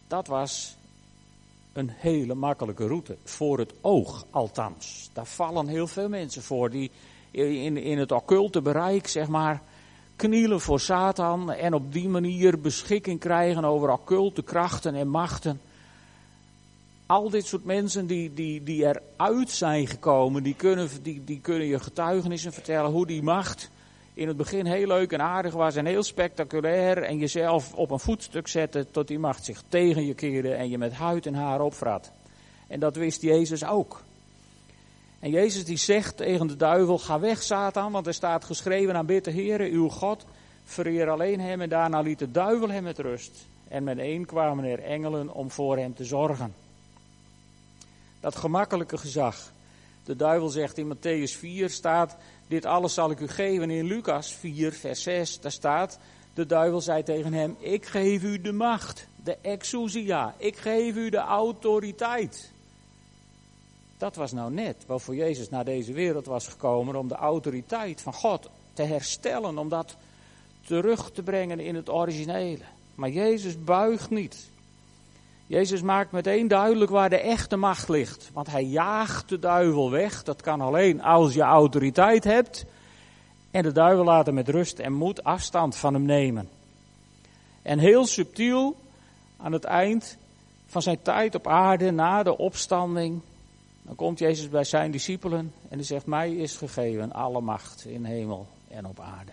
Dat 0.07 0.27
was 0.27 0.77
een 1.73 1.91
hele 1.91 2.35
makkelijke 2.35 2.87
route. 2.87 3.17
Voor 3.25 3.59
het 3.59 3.73
oog 3.81 4.27
althans. 4.31 5.11
Daar 5.13 5.27
vallen 5.27 5.67
heel 5.67 5.87
veel 5.87 6.09
mensen 6.09 6.43
voor 6.43 6.71
die 6.71 6.91
in, 7.31 7.77
in 7.77 7.99
het 7.99 8.13
occulte 8.13 8.63
bereik, 8.63 9.07
zeg 9.07 9.29
maar, 9.29 9.63
knielen 10.29 10.61
voor 10.61 10.81
Satan 10.81 11.53
en 11.53 11.75
op 11.75 11.93
die 11.93 12.09
manier 12.09 12.61
beschikking 12.61 13.21
krijgen 13.21 13.65
over 13.65 13.91
occulte 13.91 14.43
krachten 14.43 14.95
en 14.95 15.09
machten. 15.09 15.61
Al 17.07 17.31
dit 17.31 17.47
soort 17.47 17.65
mensen 17.65 18.07
die, 18.07 18.35
die, 18.35 18.63
die 18.63 18.85
eruit 18.85 19.51
zijn 19.51 19.87
gekomen, 19.87 20.43
die 20.43 20.55
kunnen, 20.55 20.89
die, 21.03 21.25
die 21.25 21.41
kunnen 21.41 21.67
je 21.67 21.79
getuigenissen 21.79 22.53
vertellen 22.53 22.91
hoe 22.91 23.07
die 23.07 23.23
macht 23.23 23.71
in 24.15 24.29
het 24.29 24.37
begin 24.37 24.67
heel 24.67 24.87
leuk 24.87 25.13
en 25.13 25.21
aardig 25.21 25.55
was 25.55 25.77
en 25.77 25.87
heel 25.87 26.03
spectaculair 26.03 27.03
en 27.03 27.19
jezelf 27.19 27.75
op 27.75 27.91
een 27.91 28.01
voetstuk 28.01 28.49
zette 28.49 28.87
tot 28.91 29.09
die 29.09 29.19
macht 29.19 29.45
zich 29.45 29.63
tegen 29.69 30.07
je 30.07 30.15
keerde 30.15 30.55
en 30.55 30.69
je 30.69 30.79
met 30.79 30.93
huid 30.93 31.27
en 31.27 31.35
haar 31.35 31.61
opvrat. 31.61 32.13
En 32.69 32.81
dat 32.81 32.97
wist 32.97 33.23
Jezus 33.23 33.65
ook. 33.65 34.03
En 35.25 35.31
Jezus 35.31 35.65
die 35.65 35.77
zegt 35.77 36.17
tegen 36.17 36.47
de 36.47 36.57
duivel, 36.57 36.99
ga 36.99 37.21
weg 37.21 37.43
Satan, 37.43 37.93
want 37.93 38.07
er 38.07 38.15
staat 38.15 38.45
geschreven 38.45 38.97
aan 38.97 39.07
bitte 39.07 39.31
Heere, 39.31 39.71
uw 39.71 39.89
God, 39.89 40.25
vereer 40.65 41.11
alleen 41.11 41.41
hem 41.41 41.61
en 41.61 41.69
daarna 41.69 42.01
liet 42.01 42.19
de 42.19 42.31
duivel 42.31 42.71
hem 42.71 42.83
met 42.83 42.99
rust. 42.99 43.47
En 43.69 43.85
met 43.85 44.27
kwamen 44.27 44.65
er 44.65 44.83
engelen 44.83 45.35
om 45.35 45.51
voor 45.51 45.77
hem 45.77 45.95
te 45.95 46.05
zorgen. 46.05 46.55
Dat 48.21 48.37
gemakkelijke 48.37 48.99
gezag. 48.99 49.53
De 50.05 50.17
duivel 50.17 50.49
zegt 50.49 50.79
in 50.79 50.97
Matthäus 50.97 51.39
4 51.39 51.71
staat, 51.71 52.17
dit 52.49 52.65
alles 52.65 52.95
zal 52.95 53.11
ik 53.11 53.21
u 53.21 53.29
geven. 53.29 53.71
In 53.71 53.85
Lucas 53.85 54.33
4 54.33 54.73
vers 54.73 55.03
6, 55.03 55.41
daar 55.41 55.53
staat, 55.53 55.99
de 56.35 56.47
duivel 56.47 56.81
zei 56.81 57.03
tegen 57.03 57.33
hem, 57.33 57.57
ik 57.59 57.87
geef 57.87 58.23
u 58.23 58.41
de 58.41 58.53
macht, 58.53 59.07
de 59.17 59.37
exousia, 59.43 60.35
ik 60.39 60.57
geef 60.57 60.97
u 60.97 61.11
de 61.11 61.19
autoriteit. 61.19 62.54
Dat 63.99 64.17
was 64.17 64.33
nou 64.33 64.53
net 64.53 64.77
waarvoor 64.87 65.15
Jezus 65.15 65.49
naar 65.49 65.65
deze 65.65 65.93
wereld 65.93 66.27
was 66.27 66.49
gekomen 66.49 66.97
om 66.97 67.09
de 67.09 67.15
autoriteit 67.15 68.01
van 68.01 68.15
God 68.15 68.51
te 68.73 68.83
herstellen, 68.83 69.59
om 69.59 69.69
dat 69.69 69.97
terug 70.67 71.11
te 71.11 71.23
brengen 71.23 71.61
in 71.61 71.75
het 71.75 71.91
originele. 71.91 72.65
Maar 72.95 73.11
Jezus 73.11 73.65
buigt 73.65 74.11
niet. 74.11 74.51
Jezus 75.47 75.83
maakt 75.83 76.13
meteen 76.13 76.49
duidelijk 76.49 76.91
waar 76.91 77.11
de 77.11 77.21
echte 77.21 77.57
macht 77.57 77.89
ligt. 77.89 78.31
Want 78.33 78.47
hij 78.51 78.65
jaagt 78.65 79.29
de 79.29 79.39
duivel 79.39 79.91
weg. 79.91 80.23
Dat 80.23 80.43
kan 80.43 80.61
alleen 80.61 81.03
als 81.03 81.35
je 81.35 81.43
autoriteit 81.43 82.25
hebt. 82.25 82.65
En 83.51 83.63
de 83.63 83.73
duivel 83.73 84.05
laat 84.05 84.27
hem 84.27 84.35
met 84.35 84.49
rust 84.49 84.79
en 84.79 84.93
moet 84.93 85.25
afstand 85.25 85.77
van 85.77 85.95
hem 85.95 86.03
nemen. 86.03 86.49
En 87.63 87.79
heel 87.79 88.07
subtiel, 88.07 88.77
aan 89.37 89.53
het 89.53 89.65
eind 89.65 90.17
van 90.67 90.83
zijn 90.83 91.03
tijd 91.03 91.35
op 91.35 91.47
aarde, 91.47 91.91
na 91.91 92.23
de 92.23 92.39
opstanding, 92.39 93.21
dan 93.85 93.95
komt 93.95 94.19
Jezus 94.19 94.49
bij 94.49 94.65
zijn 94.65 94.91
discipelen 94.91 95.53
en 95.69 95.77
hij 95.77 95.83
zegt, 95.83 96.07
mij 96.07 96.35
is 96.35 96.57
gegeven 96.57 97.13
alle 97.13 97.41
macht 97.41 97.85
in 97.85 98.05
hemel 98.05 98.47
en 98.69 98.87
op 98.87 99.01
aarde. 99.01 99.33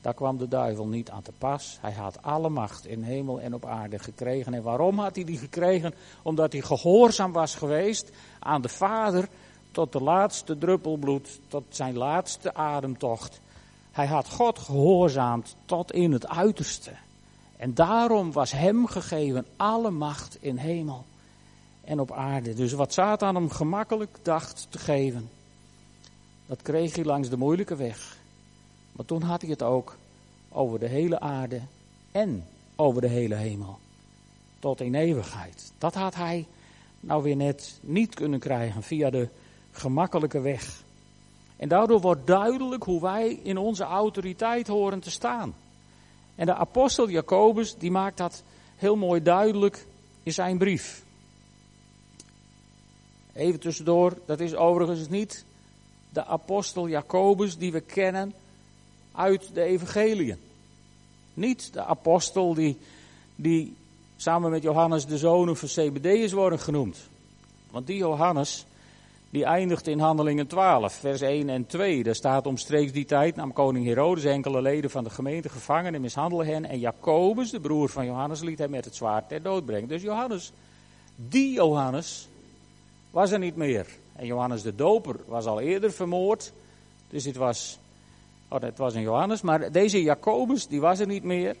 Daar 0.00 0.14
kwam 0.14 0.38
de 0.38 0.48
duivel 0.48 0.86
niet 0.86 1.10
aan 1.10 1.22
te 1.22 1.32
pas. 1.38 1.78
Hij 1.80 1.92
had 1.92 2.22
alle 2.22 2.48
macht 2.48 2.86
in 2.86 3.02
hemel 3.02 3.40
en 3.40 3.54
op 3.54 3.64
aarde 3.64 3.98
gekregen. 3.98 4.54
En 4.54 4.62
waarom 4.62 4.98
had 4.98 5.14
hij 5.14 5.24
die 5.24 5.38
gekregen? 5.38 5.94
Omdat 6.22 6.52
hij 6.52 6.60
gehoorzaam 6.60 7.32
was 7.32 7.54
geweest 7.54 8.10
aan 8.38 8.62
de 8.62 8.68
Vader 8.68 9.28
tot 9.70 9.92
de 9.92 10.00
laatste 10.00 10.58
druppel 10.58 10.96
bloed, 10.96 11.40
tot 11.48 11.64
zijn 11.68 11.96
laatste 11.96 12.54
ademtocht. 12.54 13.40
Hij 13.92 14.06
had 14.06 14.30
God 14.30 14.58
gehoorzaamd 14.58 15.56
tot 15.64 15.92
in 15.92 16.12
het 16.12 16.28
uiterste. 16.28 16.92
En 17.56 17.74
daarom 17.74 18.32
was 18.32 18.52
hem 18.52 18.86
gegeven 18.86 19.46
alle 19.56 19.90
macht 19.90 20.36
in 20.40 20.56
hemel 20.56 21.04
en 21.84 22.00
op 22.00 22.12
aarde. 22.12 22.54
Dus 22.54 22.72
wat 22.72 22.92
Satan 22.92 23.34
hem 23.34 23.50
gemakkelijk 23.50 24.16
dacht 24.22 24.66
te 24.70 24.78
geven, 24.78 25.30
dat 26.46 26.62
kreeg 26.62 26.94
hij 26.94 27.04
langs 27.04 27.28
de 27.28 27.36
moeilijke 27.36 27.76
weg. 27.76 28.16
Maar 28.92 29.06
toen 29.06 29.22
had 29.22 29.40
hij 29.40 29.50
het 29.50 29.62
ook 29.62 29.96
over 30.48 30.78
de 30.78 30.88
hele 30.88 31.20
aarde 31.20 31.60
en 32.12 32.44
over 32.76 33.00
de 33.00 33.08
hele 33.08 33.34
hemel. 33.34 33.78
Tot 34.58 34.80
in 34.80 34.94
eeuwigheid. 34.94 35.72
Dat 35.78 35.94
had 35.94 36.14
hij 36.14 36.46
nou 37.00 37.22
weer 37.22 37.36
net 37.36 37.78
niet 37.80 38.14
kunnen 38.14 38.38
krijgen 38.38 38.82
via 38.82 39.10
de 39.10 39.28
gemakkelijke 39.70 40.40
weg. 40.40 40.82
En 41.56 41.68
daardoor 41.68 42.00
wordt 42.00 42.26
duidelijk 42.26 42.82
hoe 42.82 43.00
wij 43.00 43.40
in 43.42 43.58
onze 43.58 43.84
autoriteit 43.84 44.66
horen 44.66 45.00
te 45.00 45.10
staan. 45.10 45.54
En 46.34 46.46
de 46.46 46.54
apostel 46.54 47.08
Jacobus 47.08 47.76
die 47.78 47.90
maakt 47.90 48.16
dat 48.16 48.42
heel 48.76 48.96
mooi 48.96 49.22
duidelijk 49.22 49.86
in 50.22 50.32
zijn 50.32 50.58
brief. 50.58 51.03
Even 53.34 53.60
tussendoor, 53.60 54.18
dat 54.26 54.40
is 54.40 54.54
overigens 54.54 55.08
niet 55.08 55.44
de 56.12 56.24
apostel 56.24 56.88
Jacobus 56.88 57.58
die 57.58 57.72
we 57.72 57.80
kennen 57.80 58.34
uit 59.12 59.54
de 59.54 59.62
evangeliën. 59.62 60.38
Niet 61.34 61.72
de 61.72 61.84
apostel 61.84 62.54
die, 62.54 62.78
die 63.36 63.74
samen 64.16 64.50
met 64.50 64.62
Johannes 64.62 65.06
de 65.06 65.18
zonen 65.18 65.56
van 65.56 65.68
Zebedeus 65.68 66.32
worden 66.32 66.58
genoemd. 66.58 67.08
Want 67.70 67.86
die 67.86 67.96
Johannes, 67.96 68.66
die 69.30 69.44
eindigt 69.44 69.86
in 69.86 69.98
Handelingen 69.98 70.46
12, 70.46 70.92
vers 70.92 71.20
1 71.20 71.48
en 71.48 71.66
2. 71.66 72.02
Daar 72.02 72.14
staat 72.14 72.46
omstreeks 72.46 72.92
die 72.92 73.04
tijd 73.04 73.36
nam 73.36 73.52
koning 73.52 73.86
Herodes 73.86 74.24
enkele 74.24 74.62
leden 74.62 74.90
van 74.90 75.04
de 75.04 75.10
gemeente 75.10 75.48
gevangen 75.48 75.94
en 75.94 76.00
mishandelde 76.00 76.44
hen. 76.44 76.64
En 76.64 76.78
Jacobus, 76.78 77.50
de 77.50 77.60
broer 77.60 77.88
van 77.88 78.06
Johannes, 78.06 78.40
liet 78.40 78.58
hem 78.58 78.70
met 78.70 78.84
het 78.84 78.94
zwaard 78.94 79.28
ter 79.28 79.42
dood 79.42 79.64
brengen. 79.64 79.88
Dus 79.88 80.02
Johannes, 80.02 80.52
die 81.16 81.52
Johannes, 81.52 82.28
was 83.14 83.30
er 83.30 83.38
niet 83.38 83.56
meer. 83.56 83.86
En 84.16 84.26
Johannes 84.26 84.62
de 84.62 84.74
Doper 84.74 85.16
was 85.26 85.44
al 85.44 85.60
eerder 85.60 85.92
vermoord. 85.92 86.52
Dus 87.08 87.22
dit 87.22 87.36
was, 87.36 87.78
oh 88.48 88.60
het 88.60 88.78
was 88.78 88.94
een 88.94 89.02
Johannes, 89.02 89.42
maar 89.42 89.72
deze 89.72 90.02
Jacobus, 90.02 90.66
die 90.66 90.80
was 90.80 90.98
er 90.98 91.06
niet 91.06 91.22
meer. 91.22 91.56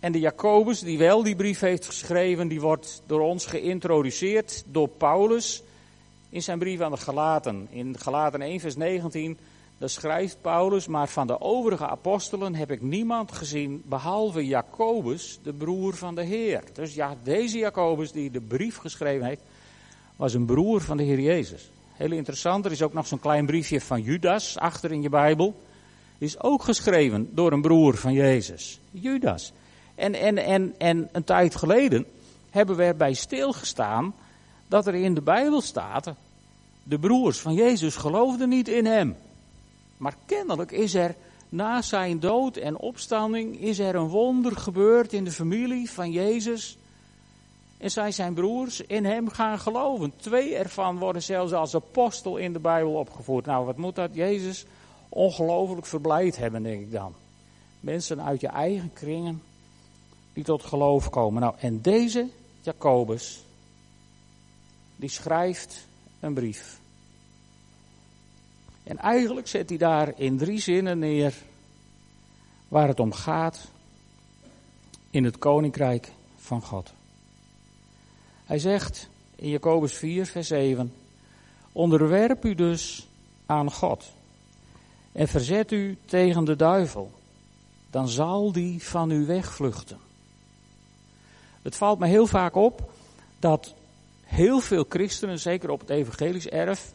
En 0.00 0.12
de 0.12 0.18
Jacobus, 0.18 0.80
die 0.80 0.98
wel 0.98 1.22
die 1.22 1.36
brief 1.36 1.60
heeft 1.60 1.86
geschreven, 1.86 2.48
die 2.48 2.60
wordt 2.60 3.02
door 3.06 3.20
ons 3.20 3.46
geïntroduceerd 3.46 4.64
door 4.66 4.88
Paulus 4.88 5.62
in 6.28 6.42
zijn 6.42 6.58
brief 6.58 6.80
aan 6.80 6.90
de 6.90 6.96
Galaten. 6.96 7.66
In 7.70 7.98
Galaten 7.98 8.40
1, 8.40 8.60
vers 8.60 8.76
19, 8.76 9.38
daar 9.78 9.88
schrijft 9.88 10.36
Paulus, 10.40 10.86
maar 10.86 11.08
van 11.08 11.26
de 11.26 11.40
overige 11.40 11.86
apostelen 11.86 12.54
heb 12.54 12.70
ik 12.70 12.82
niemand 12.82 13.32
gezien 13.32 13.82
behalve 13.84 14.46
Jacobus, 14.46 15.38
de 15.42 15.52
broer 15.52 15.94
van 15.94 16.14
de 16.14 16.22
Heer. 16.22 16.62
Dus 16.72 16.94
ja, 16.94 17.16
deze 17.22 17.58
Jacobus 17.58 18.12
die 18.12 18.30
de 18.30 18.40
brief 18.40 18.76
geschreven 18.76 19.26
heeft, 19.26 19.42
was 20.16 20.34
een 20.34 20.46
broer 20.46 20.80
van 20.80 20.96
de 20.96 21.02
Heer 21.02 21.20
Jezus. 21.20 21.70
Heel 21.92 22.12
interessant, 22.12 22.64
er 22.64 22.72
is 22.72 22.82
ook 22.82 22.92
nog 22.92 23.06
zo'n 23.06 23.20
klein 23.20 23.46
briefje 23.46 23.80
van 23.80 24.02
Judas 24.02 24.58
achter 24.58 24.92
in 24.92 25.02
je 25.02 25.08
Bijbel. 25.08 25.60
is 26.18 26.40
ook 26.40 26.62
geschreven 26.62 27.28
door 27.32 27.52
een 27.52 27.60
broer 27.60 27.96
van 27.96 28.12
Jezus, 28.12 28.80
Judas. 28.90 29.52
En, 29.94 30.14
en, 30.14 30.38
en, 30.38 30.74
en 30.78 31.08
een 31.12 31.24
tijd 31.24 31.54
geleden 31.54 32.06
hebben 32.50 32.76
we 32.76 32.82
erbij 32.82 33.14
stilgestaan 33.14 34.14
dat 34.68 34.86
er 34.86 34.94
in 34.94 35.14
de 35.14 35.20
Bijbel 35.20 35.60
staat, 35.60 36.12
de 36.82 36.98
broers 36.98 37.38
van 37.38 37.54
Jezus 37.54 37.96
geloofden 37.96 38.48
niet 38.48 38.68
in 38.68 38.86
hem. 38.86 39.16
Maar 39.96 40.16
kennelijk 40.26 40.72
is 40.72 40.94
er 40.94 41.14
na 41.48 41.82
zijn 41.82 42.20
dood 42.20 42.56
en 42.56 42.78
opstanding, 42.78 43.60
is 43.60 43.78
er 43.78 43.94
een 43.94 44.08
wonder 44.08 44.56
gebeurd 44.56 45.12
in 45.12 45.24
de 45.24 45.32
familie 45.32 45.90
van 45.90 46.10
Jezus. 46.10 46.76
En 47.78 47.90
zijn 47.90 48.12
zijn 48.12 48.34
broers 48.34 48.80
in 48.80 49.04
hem 49.04 49.28
gaan 49.28 49.58
geloven. 49.58 50.12
Twee 50.16 50.56
ervan 50.56 50.98
worden 50.98 51.22
zelfs 51.22 51.52
als 51.52 51.74
apostel 51.74 52.36
in 52.36 52.52
de 52.52 52.58
Bijbel 52.58 52.92
opgevoerd. 52.92 53.46
Nou, 53.46 53.66
wat 53.66 53.76
moet 53.76 53.94
dat 53.94 54.14
Jezus 54.14 54.64
ongelooflijk 55.08 55.86
verblijd 55.86 56.36
hebben, 56.36 56.62
denk 56.62 56.80
ik 56.80 56.92
dan. 56.92 57.14
Mensen 57.80 58.22
uit 58.22 58.40
je 58.40 58.48
eigen 58.48 58.92
kringen 58.92 59.42
die 60.32 60.44
tot 60.44 60.62
geloof 60.62 61.10
komen. 61.10 61.40
Nou, 61.40 61.54
en 61.58 61.80
deze 61.80 62.28
Jacobus, 62.60 63.44
die 64.96 65.08
schrijft 65.08 65.86
een 66.20 66.34
brief. 66.34 66.80
En 68.82 68.98
eigenlijk 68.98 69.46
zet 69.46 69.68
hij 69.68 69.78
daar 69.78 70.12
in 70.16 70.38
drie 70.38 70.60
zinnen 70.60 70.98
neer 70.98 71.34
waar 72.68 72.88
het 72.88 73.00
om 73.00 73.12
gaat 73.12 73.68
in 75.10 75.24
het 75.24 75.38
koninkrijk 75.38 76.12
van 76.36 76.62
God. 76.62 76.95
Hij 78.46 78.58
zegt 78.58 79.08
in 79.34 79.48
Jacobus 79.48 79.92
4, 79.92 80.26
vers 80.26 80.46
7: 80.46 80.92
Onderwerp 81.72 82.44
u 82.44 82.54
dus 82.54 83.08
aan 83.46 83.72
God 83.72 84.04
en 85.12 85.28
verzet 85.28 85.72
u 85.72 85.98
tegen 86.04 86.44
de 86.44 86.56
duivel, 86.56 87.10
dan 87.90 88.08
zal 88.08 88.52
die 88.52 88.82
van 88.82 89.10
u 89.10 89.26
wegvluchten. 89.26 89.98
Het 91.62 91.76
valt 91.76 91.98
me 91.98 92.06
heel 92.06 92.26
vaak 92.26 92.54
op 92.54 92.90
dat 93.38 93.74
heel 94.24 94.60
veel 94.60 94.84
christenen, 94.88 95.38
zeker 95.38 95.70
op 95.70 95.80
het 95.80 95.90
evangelisch 95.90 96.48
erf, 96.48 96.92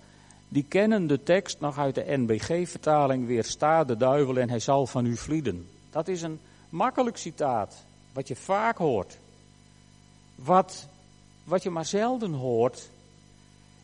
die 0.48 0.66
kennen 0.68 1.08
de 1.08 1.24
tekst 1.24 1.60
nog 1.60 1.78
uit 1.78 1.96
de 1.96 2.06
NBG-vertaling, 2.08 3.28
weersta 3.28 3.84
de 3.84 3.98
duivel 3.98 4.38
en 4.38 4.50
hij 4.50 4.60
zal 4.60 4.88
van 4.88 5.06
u 5.06 5.18
vlieden. 5.18 5.68
Dat 5.90 6.08
is 6.08 6.22
een 6.22 6.40
makkelijk 6.70 7.18
citaat, 7.18 7.84
wat 8.14 8.28
je 8.28 8.36
vaak 8.36 8.78
hoort. 8.78 9.18
Wat, 10.36 10.88
wat 11.44 11.64
je 11.64 11.70
maar 11.70 11.86
zelden 11.86 12.34
hoort, 12.34 12.90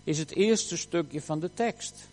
is 0.03 0.17
het 0.17 0.31
eerste 0.31 0.77
stukje 0.77 1.21
van 1.21 1.39
de 1.39 1.53
tekst. 1.53 2.07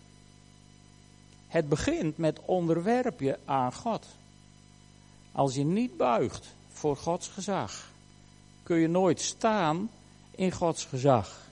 Het 1.47 1.69
begint 1.69 2.17
met 2.17 2.39
onderwerp 2.45 3.19
je 3.19 3.37
aan 3.45 3.73
God. 3.73 4.05
Als 5.31 5.55
je 5.55 5.63
niet 5.63 5.97
buigt 5.97 6.47
voor 6.71 6.97
Gods 6.97 7.27
gezag, 7.27 7.89
kun 8.63 8.77
je 8.77 8.87
nooit 8.87 9.21
staan 9.21 9.89
in 10.31 10.51
Gods 10.51 10.85
gezag. 10.85 11.43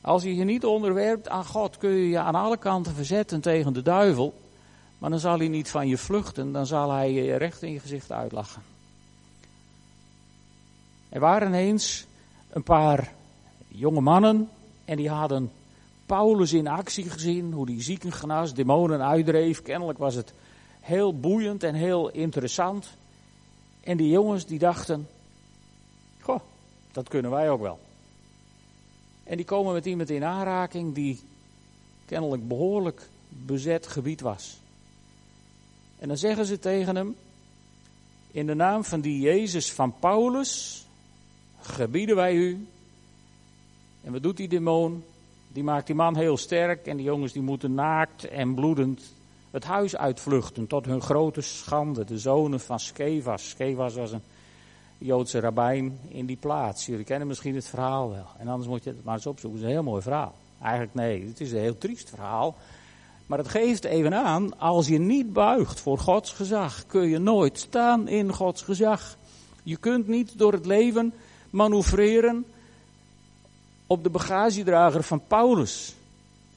Als 0.00 0.22
je 0.22 0.34
je 0.34 0.44
niet 0.44 0.64
onderwerpt 0.64 1.28
aan 1.28 1.44
God, 1.44 1.76
kun 1.76 1.90
je 1.90 2.08
je 2.08 2.18
aan 2.18 2.34
alle 2.34 2.56
kanten 2.56 2.94
verzetten 2.94 3.40
tegen 3.40 3.72
de 3.72 3.82
duivel. 3.82 4.40
Maar 4.98 5.10
dan 5.10 5.18
zal 5.18 5.38
hij 5.38 5.48
niet 5.48 5.70
van 5.70 5.88
je 5.88 5.98
vluchten, 5.98 6.52
dan 6.52 6.66
zal 6.66 6.90
hij 6.90 7.12
je 7.12 7.36
recht 7.36 7.62
in 7.62 7.72
je 7.72 7.80
gezicht 7.80 8.12
uitlachen. 8.12 8.62
Er 11.08 11.20
waren 11.20 11.54
eens 11.54 12.06
een 12.52 12.62
paar 12.62 13.12
jonge 13.68 14.00
mannen 14.00 14.48
en 14.84 14.96
die 14.96 15.10
hadden 15.10 15.50
Paulus 16.06 16.52
in 16.52 16.66
actie 16.66 17.10
gezien, 17.10 17.52
hoe 17.52 17.66
die 17.66 17.82
zieken 17.82 18.12
genas, 18.12 18.54
demonen 18.54 19.02
uitdreef. 19.02 19.62
Kennelijk 19.62 19.98
was 19.98 20.14
het 20.14 20.32
heel 20.80 21.18
boeiend 21.18 21.62
en 21.62 21.74
heel 21.74 22.10
interessant. 22.10 22.88
En 23.80 23.96
die 23.96 24.10
jongens 24.10 24.46
die 24.46 24.58
dachten, 24.58 25.08
goh, 26.20 26.40
dat 26.92 27.08
kunnen 27.08 27.30
wij 27.30 27.50
ook 27.50 27.60
wel. 27.60 27.78
En 29.24 29.36
die 29.36 29.46
komen 29.46 29.72
met 29.72 29.86
iemand 29.86 30.10
in 30.10 30.24
aanraking 30.24 30.94
die 30.94 31.20
kennelijk 32.06 32.48
behoorlijk 32.48 33.08
bezet 33.28 33.86
gebied 33.86 34.20
was. 34.20 34.58
En 35.98 36.08
dan 36.08 36.16
zeggen 36.16 36.46
ze 36.46 36.58
tegen 36.58 36.96
hem, 36.96 37.16
in 38.30 38.46
de 38.46 38.54
naam 38.54 38.84
van 38.84 39.00
die 39.00 39.20
Jezus 39.20 39.72
van 39.72 39.94
Paulus, 39.98 40.84
gebieden 41.60 42.16
wij 42.16 42.34
u. 42.34 42.66
En 44.02 44.12
wat 44.12 44.22
doet 44.22 44.36
die 44.36 44.48
demon? 44.48 45.04
Die 45.48 45.62
maakt 45.62 45.86
die 45.86 45.94
man 45.94 46.16
heel 46.16 46.36
sterk 46.36 46.86
en 46.86 46.96
die 46.96 47.06
jongens 47.06 47.32
die 47.32 47.42
moeten 47.42 47.74
naakt 47.74 48.28
en 48.28 48.54
bloedend 48.54 49.14
het 49.50 49.64
huis 49.64 49.96
uitvluchten 49.96 50.66
tot 50.66 50.86
hun 50.86 51.00
grote 51.00 51.40
schande. 51.40 52.04
De 52.04 52.18
zonen 52.18 52.60
van 52.60 52.80
Skevas. 52.80 53.48
Skevas 53.48 53.94
was 53.94 54.12
een 54.12 54.22
Joodse 54.98 55.40
rabbijn 55.40 55.98
in 56.08 56.26
die 56.26 56.36
plaats. 56.36 56.86
Jullie 56.86 57.04
kennen 57.04 57.28
misschien 57.28 57.54
het 57.54 57.66
verhaal 57.66 58.10
wel. 58.10 58.26
En 58.38 58.48
anders 58.48 58.68
moet 58.68 58.84
je 58.84 58.90
het 58.90 59.04
maar 59.04 59.14
eens 59.14 59.26
opzoeken. 59.26 59.58
Het 59.60 59.68
is 59.68 59.74
een 59.74 59.82
heel 59.82 59.90
mooi 59.90 60.02
verhaal. 60.02 60.34
Eigenlijk 60.62 60.94
nee, 60.94 61.26
het 61.26 61.40
is 61.40 61.52
een 61.52 61.58
heel 61.58 61.78
triest 61.78 62.08
verhaal. 62.08 62.56
Maar 63.26 63.38
het 63.38 63.48
geeft 63.48 63.84
even 63.84 64.14
aan, 64.14 64.58
als 64.58 64.88
je 64.88 64.98
niet 64.98 65.32
buigt 65.32 65.80
voor 65.80 65.98
Gods 65.98 66.32
gezag, 66.32 66.86
kun 66.86 67.08
je 67.08 67.18
nooit 67.18 67.58
staan 67.58 68.08
in 68.08 68.32
Gods 68.32 68.62
gezag. 68.62 69.16
Je 69.62 69.76
kunt 69.76 70.08
niet 70.08 70.38
door 70.38 70.52
het 70.52 70.66
leven 70.66 71.12
manoeuvreren 71.50 72.44
op 73.86 74.02
de 74.02 74.10
bagagedrager 74.10 75.02
van 75.02 75.22
Paulus. 75.26 75.94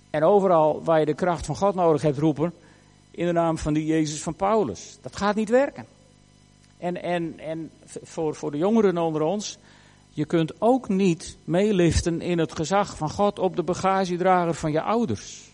En 0.09 0.23
overal 0.23 0.83
waar 0.83 0.99
je 0.99 1.05
de 1.05 1.13
kracht 1.13 1.45
van 1.45 1.55
God 1.55 1.75
nodig 1.75 2.01
hebt 2.01 2.17
roepen, 2.17 2.53
in 3.11 3.25
de 3.25 3.31
naam 3.31 3.57
van 3.57 3.73
die 3.73 3.85
Jezus 3.85 4.23
van 4.23 4.35
Paulus. 4.35 4.97
Dat 5.01 5.15
gaat 5.15 5.35
niet 5.35 5.49
werken. 5.49 5.85
En, 6.77 7.03
en, 7.03 7.39
en 7.39 7.71
voor, 8.03 8.35
voor 8.35 8.51
de 8.51 8.57
jongeren 8.57 8.97
onder 8.97 9.21
ons, 9.21 9.57
je 10.09 10.25
kunt 10.25 10.61
ook 10.61 10.89
niet 10.89 11.37
meeliften 11.43 12.21
in 12.21 12.37
het 12.37 12.55
gezag 12.55 12.97
van 12.97 13.09
God 13.09 13.39
op 13.39 13.55
de 13.55 13.63
bagagedrager 13.63 14.53
van 14.53 14.71
je 14.71 14.81
ouders. 14.81 15.51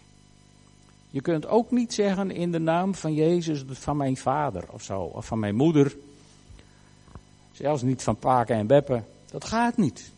Je 1.09 1.21
kunt 1.21 1.47
ook 1.47 1.71
niet 1.71 1.93
zeggen 1.93 2.31
in 2.31 2.51
de 2.51 2.59
naam 2.59 2.95
van 2.95 3.13
Jezus 3.13 3.63
van 3.67 3.97
mijn 3.97 4.17
vader 4.17 4.63
of 4.71 4.83
zo, 4.83 5.01
of 5.01 5.25
van 5.25 5.39
mijn 5.39 5.55
moeder. 5.55 5.95
Zelfs 7.51 7.81
niet 7.81 8.03
van 8.03 8.15
Paken 8.15 8.55
en 8.55 8.67
Beppen. 8.67 9.05
Dat 9.31 9.45
gaat 9.45 9.77
niet. 9.77 10.11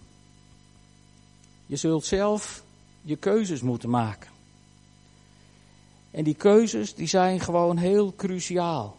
Je 1.66 1.76
zult 1.76 2.06
zelf 2.06 2.64
je 3.02 3.16
keuzes 3.16 3.62
moeten 3.62 3.90
maken. 3.90 4.30
En 6.12 6.24
die 6.24 6.36
keuzes 6.36 6.96
die 6.96 7.08
zijn 7.08 7.40
gewoon 7.40 7.78
heel 7.78 8.14
cruciaal 8.16 8.98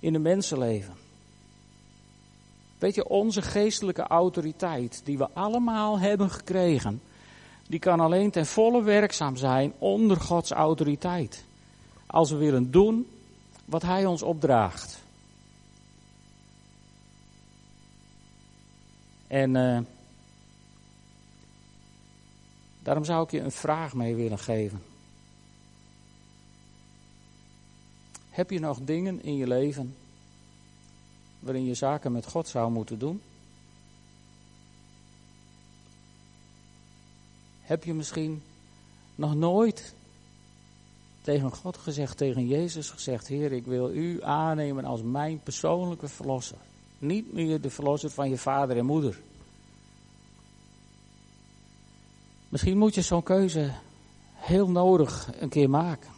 in 0.00 0.14
een 0.14 0.22
mensenleven. 0.22 0.94
Weet 2.78 2.94
je, 2.94 3.08
onze 3.08 3.42
geestelijke 3.42 4.02
autoriteit, 4.02 5.00
die 5.04 5.18
we 5.18 5.28
allemaal 5.32 5.98
hebben 5.98 6.30
gekregen, 6.30 7.02
die 7.68 7.78
kan 7.78 8.00
alleen 8.00 8.30
ten 8.30 8.46
volle 8.46 8.82
werkzaam 8.82 9.36
zijn 9.36 9.72
onder 9.78 10.20
Gods 10.20 10.50
autoriteit. 10.50 11.44
Als 12.06 12.30
we 12.30 12.36
willen 12.36 12.70
doen 12.70 13.06
wat 13.64 13.82
Hij 13.82 14.06
ons 14.06 14.22
opdraagt. 14.22 15.02
En 19.30 19.54
uh, 19.54 19.78
daarom 22.82 23.04
zou 23.04 23.24
ik 23.24 23.30
je 23.30 23.40
een 23.40 23.52
vraag 23.52 23.94
mee 23.94 24.14
willen 24.14 24.38
geven. 24.38 24.82
Heb 28.30 28.50
je 28.50 28.60
nog 28.60 28.80
dingen 28.80 29.22
in 29.22 29.36
je 29.36 29.46
leven 29.46 29.96
waarin 31.40 31.64
je 31.64 31.74
zaken 31.74 32.12
met 32.12 32.26
God 32.26 32.48
zou 32.48 32.70
moeten 32.70 32.98
doen? 32.98 33.22
Heb 37.60 37.84
je 37.84 37.94
misschien 37.94 38.42
nog 39.14 39.34
nooit 39.34 39.94
tegen 41.22 41.50
God 41.50 41.76
gezegd, 41.76 42.16
tegen 42.16 42.46
Jezus 42.46 42.90
gezegd: 42.90 43.26
Heer, 43.26 43.52
ik 43.52 43.66
wil 43.66 43.90
u 43.90 44.22
aannemen 44.22 44.84
als 44.84 45.02
mijn 45.02 45.42
persoonlijke 45.42 46.08
verlosser. 46.08 46.69
Niet 47.00 47.32
meer 47.32 47.60
de 47.60 47.70
verlosser 47.70 48.10
van 48.10 48.30
je 48.30 48.38
vader 48.38 48.76
en 48.76 48.84
moeder. 48.84 49.20
Misschien 52.48 52.78
moet 52.78 52.94
je 52.94 53.02
zo'n 53.02 53.22
keuze 53.22 53.70
heel 54.34 54.70
nodig 54.70 55.30
een 55.40 55.48
keer 55.48 55.70
maken. 55.70 56.10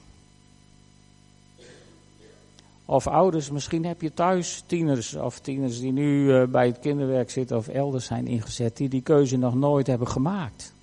Of 2.85 3.07
ouders, 3.07 3.51
misschien 3.51 3.85
heb 3.85 4.03
je 4.03 4.15
thuis 4.15 4.63
tieners 4.67 5.15
of 5.15 5.41
tieners 5.41 5.81
die 5.81 5.93
nu 5.93 6.35
eh, 6.35 6.49
bij 6.49 6.67
het 6.67 6.79
kinderwerk 6.79 7.31
zitten 7.31 7.57
of 7.57 7.69
elders 7.69 8.05
zijn 8.05 8.27
ingezet, 8.27 8.77
die 8.77 8.89
die 8.89 9.03
keuze 9.03 9.37
nog 9.37 9.55
nooit 9.55 9.87
hebben 9.87 10.09
gemaakt. 10.09 10.75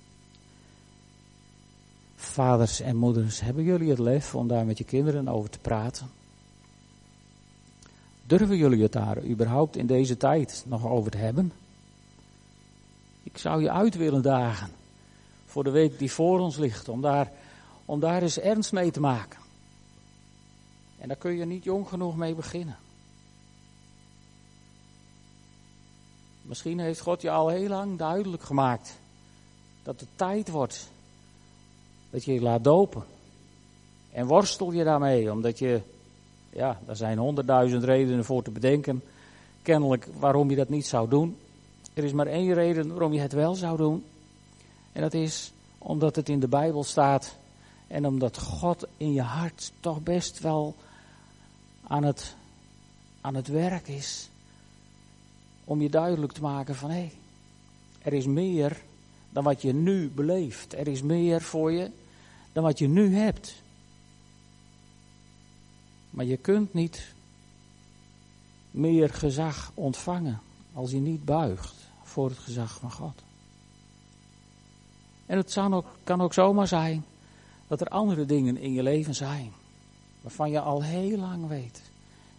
Vaders 2.16 2.80
en 2.80 2.96
moeders, 2.96 3.40
hebben 3.40 3.64
jullie 3.64 3.90
het 3.90 3.98
lef 3.98 4.34
om 4.34 4.48
daar 4.48 4.66
met 4.66 4.78
je 4.78 4.84
kinderen 4.84 5.28
over 5.28 5.50
te 5.50 5.58
praten? 5.58 6.19
Durven 8.30 8.56
jullie 8.56 8.82
het 8.82 8.92
daar 8.92 9.24
überhaupt 9.24 9.76
in 9.76 9.86
deze 9.86 10.16
tijd 10.16 10.64
nog 10.66 10.86
over 10.86 11.10
te 11.10 11.18
hebben? 11.18 11.52
Ik 13.22 13.38
zou 13.38 13.62
je 13.62 13.70
uit 13.70 13.96
willen 13.96 14.22
dagen 14.22 14.70
voor 15.46 15.64
de 15.64 15.70
week 15.70 15.98
die 15.98 16.12
voor 16.12 16.40
ons 16.40 16.56
ligt, 16.56 16.88
om 16.88 17.00
daar, 17.00 17.32
om 17.84 18.00
daar 18.00 18.22
eens 18.22 18.38
ernst 18.38 18.72
mee 18.72 18.90
te 18.90 19.00
maken. 19.00 19.38
En 20.98 21.08
daar 21.08 21.16
kun 21.16 21.32
je 21.32 21.44
niet 21.44 21.64
jong 21.64 21.88
genoeg 21.88 22.16
mee 22.16 22.34
beginnen. 22.34 22.76
Misschien 26.42 26.78
heeft 26.78 27.00
God 27.00 27.22
je 27.22 27.30
al 27.30 27.48
heel 27.48 27.68
lang 27.68 27.98
duidelijk 27.98 28.42
gemaakt 28.42 28.98
dat 29.82 30.00
het 30.00 30.08
tijd 30.16 30.48
wordt 30.48 30.90
dat 32.10 32.24
je 32.24 32.32
je 32.32 32.40
laat 32.40 32.64
dopen. 32.64 33.04
En 34.12 34.26
worstel 34.26 34.72
je 34.72 34.84
daarmee, 34.84 35.32
omdat 35.32 35.58
je, 35.58 35.80
ja, 36.52 36.80
daar 36.86 36.96
zijn 36.96 37.18
honderdduizend 37.18 37.84
redenen 37.84 38.24
voor 38.24 38.42
te 38.42 38.50
bedenken, 38.50 39.02
kennelijk 39.62 40.08
waarom 40.18 40.50
je 40.50 40.56
dat 40.56 40.68
niet 40.68 40.86
zou 40.86 41.08
doen. 41.08 41.36
Er 41.94 42.04
is 42.04 42.12
maar 42.12 42.26
één 42.26 42.54
reden 42.54 42.88
waarom 42.88 43.12
je 43.12 43.20
het 43.20 43.32
wel 43.32 43.54
zou 43.54 43.76
doen. 43.76 44.04
En 44.92 45.00
dat 45.02 45.14
is 45.14 45.52
omdat 45.78 46.16
het 46.16 46.28
in 46.28 46.40
de 46.40 46.48
Bijbel 46.48 46.84
staat 46.84 47.36
en 47.86 48.06
omdat 48.06 48.38
God 48.38 48.86
in 48.96 49.12
je 49.12 49.22
hart 49.22 49.72
toch 49.80 50.02
best 50.02 50.40
wel 50.40 50.74
aan 51.86 52.04
het, 52.04 52.36
aan 53.20 53.34
het 53.34 53.48
werk 53.48 53.88
is. 53.88 54.28
Om 55.64 55.82
je 55.82 55.90
duidelijk 55.90 56.32
te 56.32 56.40
maken 56.40 56.74
van 56.74 56.90
hé, 56.90 56.96
hey, 56.96 57.12
er 58.02 58.12
is 58.12 58.26
meer 58.26 58.76
dan 59.30 59.44
wat 59.44 59.62
je 59.62 59.72
nu 59.72 60.10
beleeft. 60.10 60.74
Er 60.74 60.88
is 60.88 61.02
meer 61.02 61.42
voor 61.42 61.72
je 61.72 61.90
dan 62.52 62.62
wat 62.62 62.78
je 62.78 62.88
nu 62.88 63.14
hebt. 63.16 63.62
Maar 66.10 66.24
je 66.24 66.36
kunt 66.36 66.74
niet 66.74 67.14
meer 68.70 69.10
gezag 69.10 69.72
ontvangen 69.74 70.40
als 70.72 70.90
je 70.90 71.00
niet 71.00 71.24
buigt 71.24 71.74
voor 72.02 72.28
het 72.28 72.38
gezag 72.38 72.78
van 72.78 72.92
God. 72.92 73.22
En 75.26 75.36
het 75.36 75.56
ook, 75.56 75.86
kan 76.04 76.20
ook 76.20 76.32
zomaar 76.32 76.68
zijn 76.68 77.04
dat 77.66 77.80
er 77.80 77.88
andere 77.88 78.26
dingen 78.26 78.56
in 78.56 78.72
je 78.72 78.82
leven 78.82 79.14
zijn 79.14 79.52
waarvan 80.20 80.50
je 80.50 80.60
al 80.60 80.82
heel 80.82 81.18
lang 81.18 81.48
weet, 81.48 81.82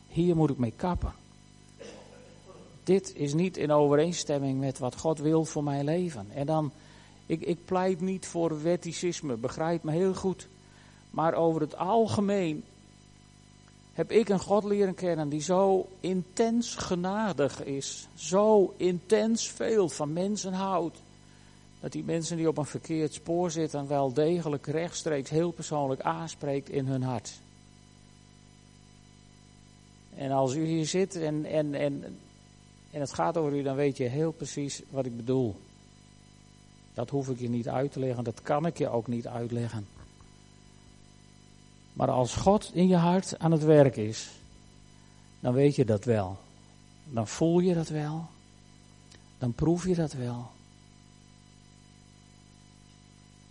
hier 0.07 0.35
moet 0.35 0.49
ik 0.49 0.57
mee 0.57 0.73
kappen. 0.75 1.13
Dit 2.83 3.15
is 3.15 3.33
niet 3.33 3.57
in 3.57 3.71
overeenstemming 3.71 4.59
met 4.59 4.79
wat 4.79 4.97
God 4.97 5.19
wil 5.19 5.45
voor 5.45 5.63
mijn 5.63 5.85
leven. 5.85 6.31
En 6.31 6.45
dan 6.45 6.71
ik, 7.25 7.41
ik 7.41 7.65
pleit 7.65 8.01
niet 8.01 8.25
voor 8.25 8.61
wetticisme, 8.61 9.35
begrijp 9.35 9.83
me 9.83 9.91
heel 9.91 10.13
goed. 10.13 10.47
Maar 11.09 11.33
over 11.33 11.61
het 11.61 11.75
algemeen 11.75 12.63
heb 13.93 14.11
ik 14.11 14.29
een 14.29 14.39
God 14.39 14.63
leren 14.63 14.95
kennen 14.95 15.29
die 15.29 15.41
zo 15.41 15.87
intens 15.99 16.75
genadig 16.75 17.63
is. 17.63 18.07
Zo 18.15 18.73
intens 18.77 19.47
veel 19.47 19.89
van 19.89 20.13
mensen 20.13 20.53
houdt. 20.53 21.01
Dat 21.79 21.91
die 21.91 22.03
mensen 22.03 22.37
die 22.37 22.47
op 22.47 22.57
een 22.57 22.65
verkeerd 22.65 23.13
spoor 23.13 23.51
zitten 23.51 23.87
wel 23.87 24.13
degelijk 24.13 24.67
rechtstreeks 24.67 25.29
heel 25.29 25.51
persoonlijk 25.51 26.01
aanspreekt 26.01 26.69
in 26.69 26.85
hun 26.85 27.03
hart. 27.03 27.39
En 30.15 30.31
als 30.31 30.55
u 30.55 30.65
hier 30.65 30.85
zit 30.85 31.15
en, 31.15 31.45
en, 31.45 31.73
en, 31.73 32.03
en 32.91 32.99
het 32.99 33.13
gaat 33.13 33.37
over 33.37 33.57
u, 33.57 33.63
dan 33.63 33.75
weet 33.75 33.97
je 33.97 34.03
heel 34.03 34.31
precies 34.31 34.81
wat 34.89 35.05
ik 35.05 35.17
bedoel. 35.17 35.55
Dat 36.93 37.09
hoef 37.09 37.29
ik 37.29 37.39
je 37.39 37.49
niet 37.49 37.69
uit 37.69 37.91
te 37.91 37.99
leggen, 37.99 38.23
dat 38.23 38.41
kan 38.41 38.65
ik 38.65 38.77
je 38.77 38.89
ook 38.89 39.07
niet 39.07 39.27
uitleggen. 39.27 39.87
Maar 41.93 42.09
als 42.09 42.35
God 42.35 42.71
in 42.73 42.87
je 42.87 42.95
hart 42.95 43.39
aan 43.39 43.51
het 43.51 43.63
werk 43.63 43.95
is, 43.95 44.29
dan 45.39 45.53
weet 45.53 45.75
je 45.75 45.85
dat 45.85 46.03
wel. 46.03 46.37
Dan 47.09 47.27
voel 47.27 47.59
je 47.59 47.73
dat 47.73 47.89
wel. 47.89 48.25
Dan 49.37 49.53
proef 49.53 49.85
je 49.85 49.95
dat 49.95 50.13
wel. 50.13 50.49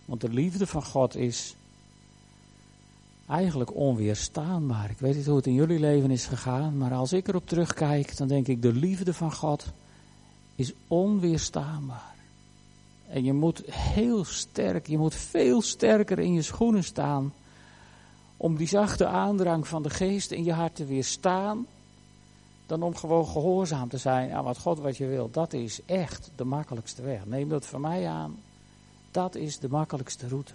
Want 0.05 0.21
de 0.21 0.29
liefde 0.29 0.67
van 0.67 0.83
God 0.83 1.15
is 1.15 1.55
eigenlijk 3.27 3.75
onweerstaanbaar. 3.75 4.89
Ik 4.89 4.99
weet 4.99 5.15
niet 5.15 5.25
hoe 5.25 5.35
het 5.35 5.47
in 5.47 5.53
jullie 5.53 5.79
leven 5.79 6.11
is 6.11 6.25
gegaan, 6.25 6.77
maar 6.77 6.93
als 6.93 7.13
ik 7.13 7.27
erop 7.27 7.47
terugkijk, 7.47 8.17
dan 8.17 8.27
denk 8.27 8.47
ik 8.47 8.61
de 8.61 8.73
liefde 8.73 9.13
van 9.13 9.33
God 9.33 9.65
is 10.55 10.73
onweerstaanbaar. 10.87 12.15
En 13.07 13.23
je 13.23 13.33
moet 13.33 13.61
heel 13.71 14.25
sterk, 14.25 14.87
je 14.87 14.97
moet 14.97 15.15
veel 15.15 15.61
sterker 15.61 16.19
in 16.19 16.33
je 16.33 16.41
schoenen 16.41 16.83
staan. 16.83 17.33
Om 18.41 18.55
die 18.57 18.67
zachte 18.67 19.07
aandrang 19.07 19.67
van 19.67 19.83
de 19.83 19.89
geest 19.89 20.31
in 20.31 20.43
je 20.43 20.53
hart 20.53 20.75
te 20.75 20.85
weerstaan. 20.85 21.67
Dan 22.65 22.83
om 22.83 22.95
gewoon 22.95 23.27
gehoorzaam 23.27 23.89
te 23.89 23.97
zijn 23.97 24.31
aan 24.31 24.43
wat 24.43 24.57
God 24.57 24.79
wat 24.79 24.97
je 24.97 25.05
wil. 25.05 25.31
Dat 25.31 25.53
is 25.53 25.85
echt 25.85 26.31
de 26.35 26.43
makkelijkste 26.43 27.01
weg. 27.01 27.25
Neem 27.25 27.49
dat 27.49 27.65
van 27.65 27.81
mij 27.81 28.07
aan. 28.07 28.39
Dat 29.11 29.35
is 29.35 29.59
de 29.59 29.69
makkelijkste 29.69 30.27
route. 30.27 30.53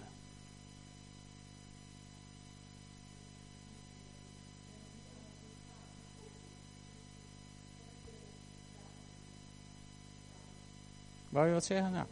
Wou 11.29 11.47
je 11.47 11.53
wat 11.53 11.65
zeggen? 11.65 11.91
Nou. 11.91 12.05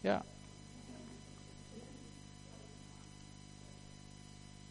Ja. 0.00 0.22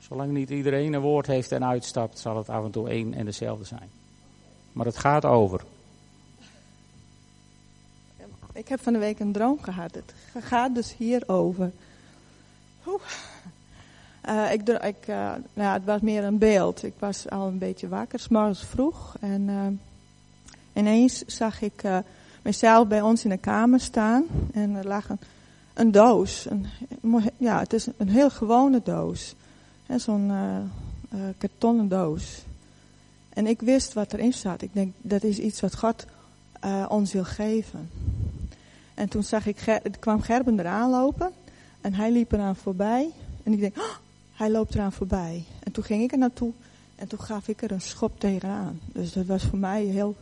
Zolang 0.07 0.31
niet 0.31 0.49
iedereen 0.49 0.93
een 0.93 1.01
woord 1.01 1.27
heeft 1.27 1.51
en 1.51 1.65
uitstapt, 1.65 2.19
zal 2.19 2.37
het 2.37 2.49
af 2.49 2.65
en 2.65 2.71
toe 2.71 2.89
één 2.89 3.13
en 3.13 3.25
dezelfde 3.25 3.65
zijn. 3.65 3.89
Maar 4.71 4.85
het 4.85 4.97
gaat 4.97 5.25
over. 5.25 5.61
Ik 8.53 8.67
heb 8.67 8.81
van 8.81 8.93
de 8.93 8.99
week 8.99 9.19
een 9.19 9.31
droom 9.31 9.61
gehad. 9.61 9.95
Het 9.95 10.13
gaat 10.43 10.75
dus 10.75 10.95
hierover. 10.97 11.71
Uh, 14.29 14.51
ik, 14.51 14.69
ik, 14.69 15.07
uh, 15.07 15.31
nou, 15.53 15.73
het 15.73 15.85
was 15.85 16.01
meer 16.01 16.23
een 16.23 16.37
beeld. 16.37 16.83
Ik 16.83 16.93
was 16.99 17.29
al 17.29 17.47
een 17.47 17.57
beetje 17.57 17.87
wakker, 17.87 18.19
s'morgens 18.19 18.65
vroeg. 18.65 19.15
En 19.19 19.41
uh, 19.41 19.67
ineens 20.73 21.25
zag 21.25 21.61
ik 21.61 21.83
mezelf 22.41 22.87
bij 22.87 23.01
ons 23.01 23.23
in 23.23 23.29
de 23.29 23.37
kamer 23.37 23.79
staan. 23.79 24.25
En 24.53 24.75
er 24.75 24.87
lag 24.87 25.09
een, 25.09 25.19
een 25.73 25.91
doos. 25.91 26.47
Een, 26.49 26.67
ja, 27.37 27.59
het 27.59 27.73
is 27.73 27.87
een 27.97 28.09
heel 28.09 28.29
gewone 28.29 28.81
doos. 28.83 29.35
Zo'n 29.95 30.29
uh, 30.29 30.57
uh, 31.13 31.19
kartonnen 31.37 31.87
doos. 31.87 32.41
En 33.29 33.47
ik 33.47 33.61
wist 33.61 33.93
wat 33.93 34.13
erin 34.13 34.33
zat. 34.33 34.61
Ik 34.61 34.73
denk, 34.73 34.93
dat 35.01 35.23
is 35.23 35.39
iets 35.39 35.59
wat 35.59 35.77
God 35.77 36.05
uh, 36.65 36.85
ons 36.89 37.13
wil 37.13 37.23
geven. 37.23 37.89
En 38.93 39.09
toen 39.09 39.23
zag 39.23 39.45
ik, 39.45 39.81
kwam 39.99 40.21
Gerben 40.21 40.59
eraan 40.59 40.89
lopen. 40.89 41.31
En 41.81 41.93
hij 41.93 42.11
liep 42.11 42.31
eraan 42.31 42.55
voorbij. 42.55 43.09
En 43.43 43.53
ik 43.53 43.59
denk, 43.59 43.77
oh, 43.77 43.95
hij 44.33 44.51
loopt 44.51 44.75
eraan 44.75 44.91
voorbij. 44.91 45.43
En 45.63 45.71
toen 45.71 45.83
ging 45.83 46.03
ik 46.03 46.11
er 46.11 46.17
naartoe. 46.17 46.51
En 46.95 47.07
toen 47.07 47.21
gaf 47.21 47.47
ik 47.47 47.61
er 47.61 47.71
een 47.71 47.81
schop 47.81 48.19
tegenaan. 48.19 48.79
Dus 48.85 49.13
dat 49.13 49.25
was 49.25 49.43
voor 49.43 49.59
mij 49.59 49.83
heel 49.83 50.15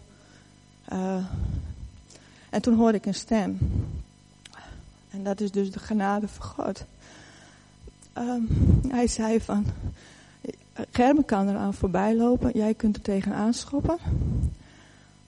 en 2.55 2.61
toen 2.61 2.75
hoorde 2.75 2.97
ik 2.97 3.05
een 3.05 3.13
stem. 3.13 3.57
En 5.09 5.23
dat 5.23 5.39
is 5.39 5.51
dus 5.51 5.71
de 5.71 5.79
genade 5.79 6.27
van 6.27 6.45
God. 6.45 6.83
Um, 8.17 8.47
hij 8.87 9.07
zei 9.07 9.41
van, 9.41 9.65
Gerben 10.91 11.25
kan 11.25 11.49
eraan 11.49 11.73
voorbij 11.73 12.15
lopen, 12.15 12.51
jij 12.53 12.73
kunt 12.73 12.95
er 12.95 13.01
tegenaan 13.01 13.53
schoppen. 13.53 13.97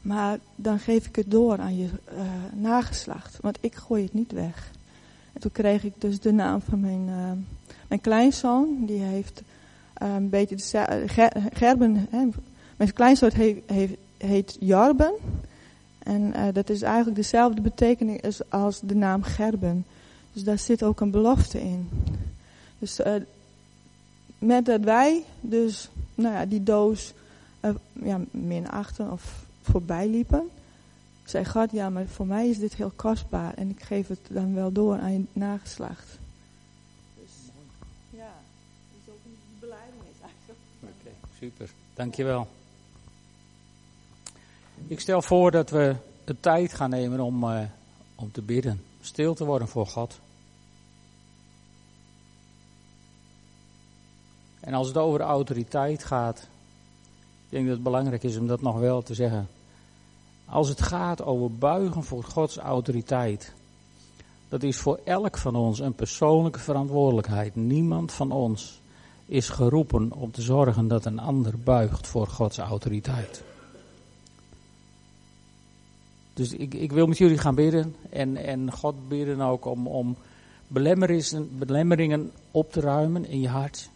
Maar 0.01 0.39
dan 0.55 0.79
geef 0.79 1.07
ik 1.07 1.15
het 1.15 1.31
door 1.31 1.59
aan 1.59 1.77
je 1.77 1.83
uh, 1.85 2.21
nageslacht, 2.53 3.37
want 3.41 3.57
ik 3.61 3.75
gooi 3.75 4.03
het 4.03 4.13
niet 4.13 4.31
weg. 4.31 4.71
En 5.33 5.41
toen 5.41 5.51
kreeg 5.51 5.83
ik 5.83 5.93
dus 5.97 6.19
de 6.19 6.31
naam 6.31 6.61
van 6.61 6.79
mijn, 6.79 7.07
uh, 7.07 7.31
mijn 7.87 8.01
kleinzoon, 8.01 8.85
die 8.85 8.99
heeft 8.99 9.41
uh, 10.01 10.13
een 10.13 10.29
beetje, 10.29 10.55
de, 10.55 11.03
Gerben, 11.53 12.07
hè, 12.09 12.27
mijn 12.77 12.93
kleinzoon 12.93 13.31
heet, 13.33 13.97
heet, 14.17 14.57
Jarben. 14.59 15.13
En 15.99 16.21
uh, 16.21 16.43
dat 16.53 16.69
is 16.69 16.81
eigenlijk 16.81 17.15
dezelfde 17.15 17.61
betekenis 17.61 18.49
als 18.49 18.79
de 18.79 18.95
naam 18.95 19.23
Gerben. 19.23 19.85
Dus 20.33 20.43
daar 20.43 20.59
zit 20.59 20.83
ook 20.83 20.99
een 20.99 21.11
belofte 21.11 21.61
in. 21.61 21.89
Dus 22.79 22.99
uh, 22.99 23.15
met 24.37 24.65
dat 24.65 24.81
wij 24.81 25.23
dus 25.41 25.89
nou 26.15 26.33
ja, 26.33 26.45
die 26.45 26.63
doos 26.63 27.13
uh, 27.61 27.71
ja, 27.93 28.21
minachten 28.31 29.11
of 29.11 29.45
voorbij 29.61 30.07
liepen, 30.07 30.49
zei 31.25 31.45
God, 31.45 31.71
ja, 31.71 31.89
maar 31.89 32.07
voor 32.07 32.27
mij 32.27 32.49
is 32.49 32.59
dit 32.59 32.75
heel 32.75 32.91
kostbaar 32.95 33.53
en 33.53 33.69
ik 33.69 33.81
geef 33.81 34.07
het 34.07 34.19
dan 34.29 34.53
wel 34.53 34.71
door 34.71 34.99
aan 34.99 35.11
je 35.11 35.23
nageslacht. 35.33 36.19
Dus 37.15 37.31
ja, 38.09 38.31
dat 38.91 38.99
is 39.05 39.11
ook 39.13 39.25
een 39.25 39.37
beleidenis 39.59 40.15
eigenlijk. 40.21 40.59
Oké, 40.81 41.11
super. 41.39 41.69
Dankjewel. 41.93 42.47
Ik 44.87 44.99
stel 44.99 45.21
voor 45.21 45.51
dat 45.51 45.69
we 45.69 45.95
de 46.23 46.35
tijd 46.39 46.73
gaan 46.73 46.89
nemen 46.89 47.19
om, 47.19 47.43
uh, 47.43 47.61
om 48.15 48.31
te 48.31 48.41
bidden, 48.41 48.83
stil 49.01 49.33
te 49.33 49.45
worden 49.45 49.67
voor 49.67 49.87
God. 49.87 50.19
En 54.67 54.73
als 54.73 54.87
het 54.87 54.97
over 54.97 55.19
autoriteit 55.21 56.03
gaat, 56.03 56.47
ik 57.45 57.49
denk 57.49 57.65
dat 57.65 57.73
het 57.73 57.83
belangrijk 57.83 58.23
is 58.23 58.37
om 58.37 58.47
dat 58.47 58.61
nog 58.61 58.79
wel 58.79 59.01
te 59.01 59.13
zeggen. 59.13 59.47
Als 60.45 60.69
het 60.69 60.81
gaat 60.81 61.23
over 61.23 61.51
buigen 61.51 62.03
voor 62.03 62.23
Gods 62.23 62.57
autoriteit, 62.57 63.53
dat 64.49 64.63
is 64.63 64.77
voor 64.77 64.99
elk 65.03 65.37
van 65.37 65.55
ons 65.55 65.79
een 65.79 65.93
persoonlijke 65.93 66.59
verantwoordelijkheid. 66.59 67.55
Niemand 67.55 68.11
van 68.11 68.31
ons 68.31 68.81
is 69.25 69.49
geroepen 69.49 70.11
om 70.11 70.31
te 70.31 70.41
zorgen 70.41 70.87
dat 70.87 71.05
een 71.05 71.19
ander 71.19 71.59
buigt 71.59 72.07
voor 72.07 72.27
Gods 72.27 72.57
autoriteit. 72.57 73.43
Dus 76.33 76.53
ik, 76.53 76.73
ik 76.73 76.91
wil 76.91 77.07
met 77.07 77.17
jullie 77.17 77.37
gaan 77.37 77.55
bidden 77.55 77.95
en, 78.09 78.37
en 78.37 78.71
God 78.71 79.07
bidden 79.07 79.41
ook 79.41 79.65
om, 79.65 79.87
om 79.87 80.15
belemmeringen 81.57 82.31
op 82.51 82.71
te 82.71 82.79
ruimen 82.79 83.25
in 83.25 83.39
je 83.39 83.49
hart. 83.49 83.89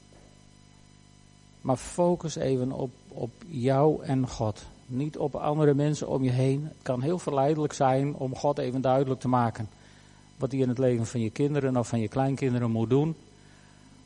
Maar 1.62 1.78
focus 1.78 2.36
even 2.36 2.72
op, 2.72 2.92
op 3.08 3.32
jou 3.48 4.04
en 4.04 4.28
God. 4.28 4.66
Niet 4.86 5.18
op 5.18 5.36
andere 5.36 5.74
mensen 5.74 6.08
om 6.08 6.24
je 6.24 6.30
heen. 6.30 6.64
Het 6.64 6.82
kan 6.82 7.02
heel 7.02 7.20
verleidelijk 7.20 7.74
zijn 7.74 8.16
om 8.16 8.36
God 8.36 8.58
even 8.58 8.82
duidelijk 8.82 9.20
te 9.20 9.28
maken. 9.28 9.70
Wat 10.38 10.52
hij 10.52 10.62
in 10.62 10.70
het 10.70 10.78
leven 10.78 11.06
van 11.06 11.20
je 11.20 11.30
kinderen 11.30 11.78
of 11.78 11.88
van 11.88 12.00
je 12.00 12.08
kleinkinderen 12.08 12.72
moet 12.72 12.90
doen. 12.90 13.16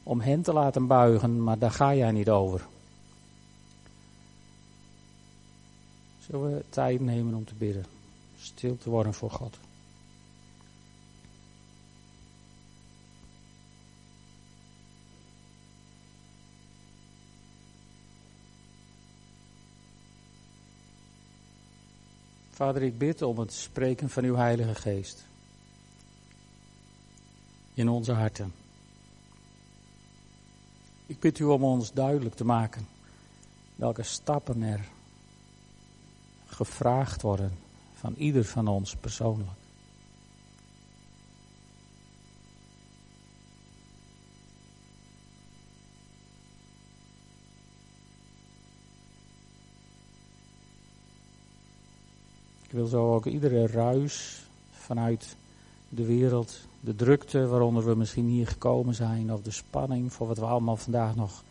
Om 0.03 0.19
hen 0.19 0.41
te 0.41 0.53
laten 0.53 0.87
buigen, 0.87 1.43
maar 1.43 1.59
daar 1.59 1.71
ga 1.71 1.95
jij 1.95 2.11
niet 2.11 2.29
over. 2.29 2.65
Zullen 6.19 6.55
we 6.55 6.63
tijd 6.69 7.01
nemen 7.01 7.33
om 7.33 7.45
te 7.45 7.55
bidden? 7.55 7.85
Stil 8.39 8.77
te 8.77 8.89
worden 8.89 9.13
voor 9.13 9.31
God. 9.31 9.57
Vader, 22.55 22.83
ik 22.83 22.97
bid 22.97 23.21
om 23.21 23.39
het 23.39 23.53
spreken 23.53 24.09
van 24.09 24.23
uw 24.23 24.35
Heilige 24.35 24.75
Geest 24.75 25.25
in 27.73 27.89
onze 27.89 28.11
harten. 28.11 28.53
Ik 31.05 31.19
bid 31.19 31.39
u 31.39 31.43
om 31.43 31.63
ons 31.63 31.93
duidelijk 31.93 32.35
te 32.35 32.45
maken 32.45 32.87
welke 33.75 34.03
stappen 34.03 34.61
er 34.61 34.87
gevraagd 36.45 37.21
worden 37.21 37.57
van 37.93 38.13
ieder 38.17 38.45
van 38.45 38.67
ons 38.67 38.95
persoonlijk. 38.95 39.64
Wil 52.89 52.99
zo 52.99 53.13
ook 53.13 53.25
iedere 53.25 53.67
ruis 53.67 54.43
vanuit 54.71 55.35
de 55.89 56.05
wereld, 56.05 56.57
de 56.79 56.95
drukte 56.95 57.47
waaronder 57.47 57.85
we 57.85 57.95
misschien 57.95 58.25
hier 58.25 58.47
gekomen 58.47 58.95
zijn, 58.95 59.33
of 59.33 59.41
de 59.41 59.51
spanning 59.51 60.13
voor 60.13 60.27
wat 60.27 60.37
we 60.37 60.45
allemaal 60.45 60.77
vandaag 60.77 61.15
nog 61.15 61.43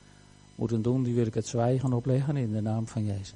moeten 0.55 0.83
doen, 0.83 1.03
die 1.03 1.15
wil 1.15 1.27
ik 1.27 1.35
het 1.35 1.47
zwijgen 1.47 1.93
opleggen 1.93 2.37
in 2.37 2.53
de 2.53 2.61
naam 2.61 2.89
van 2.89 3.05
Jezus. 3.05 3.35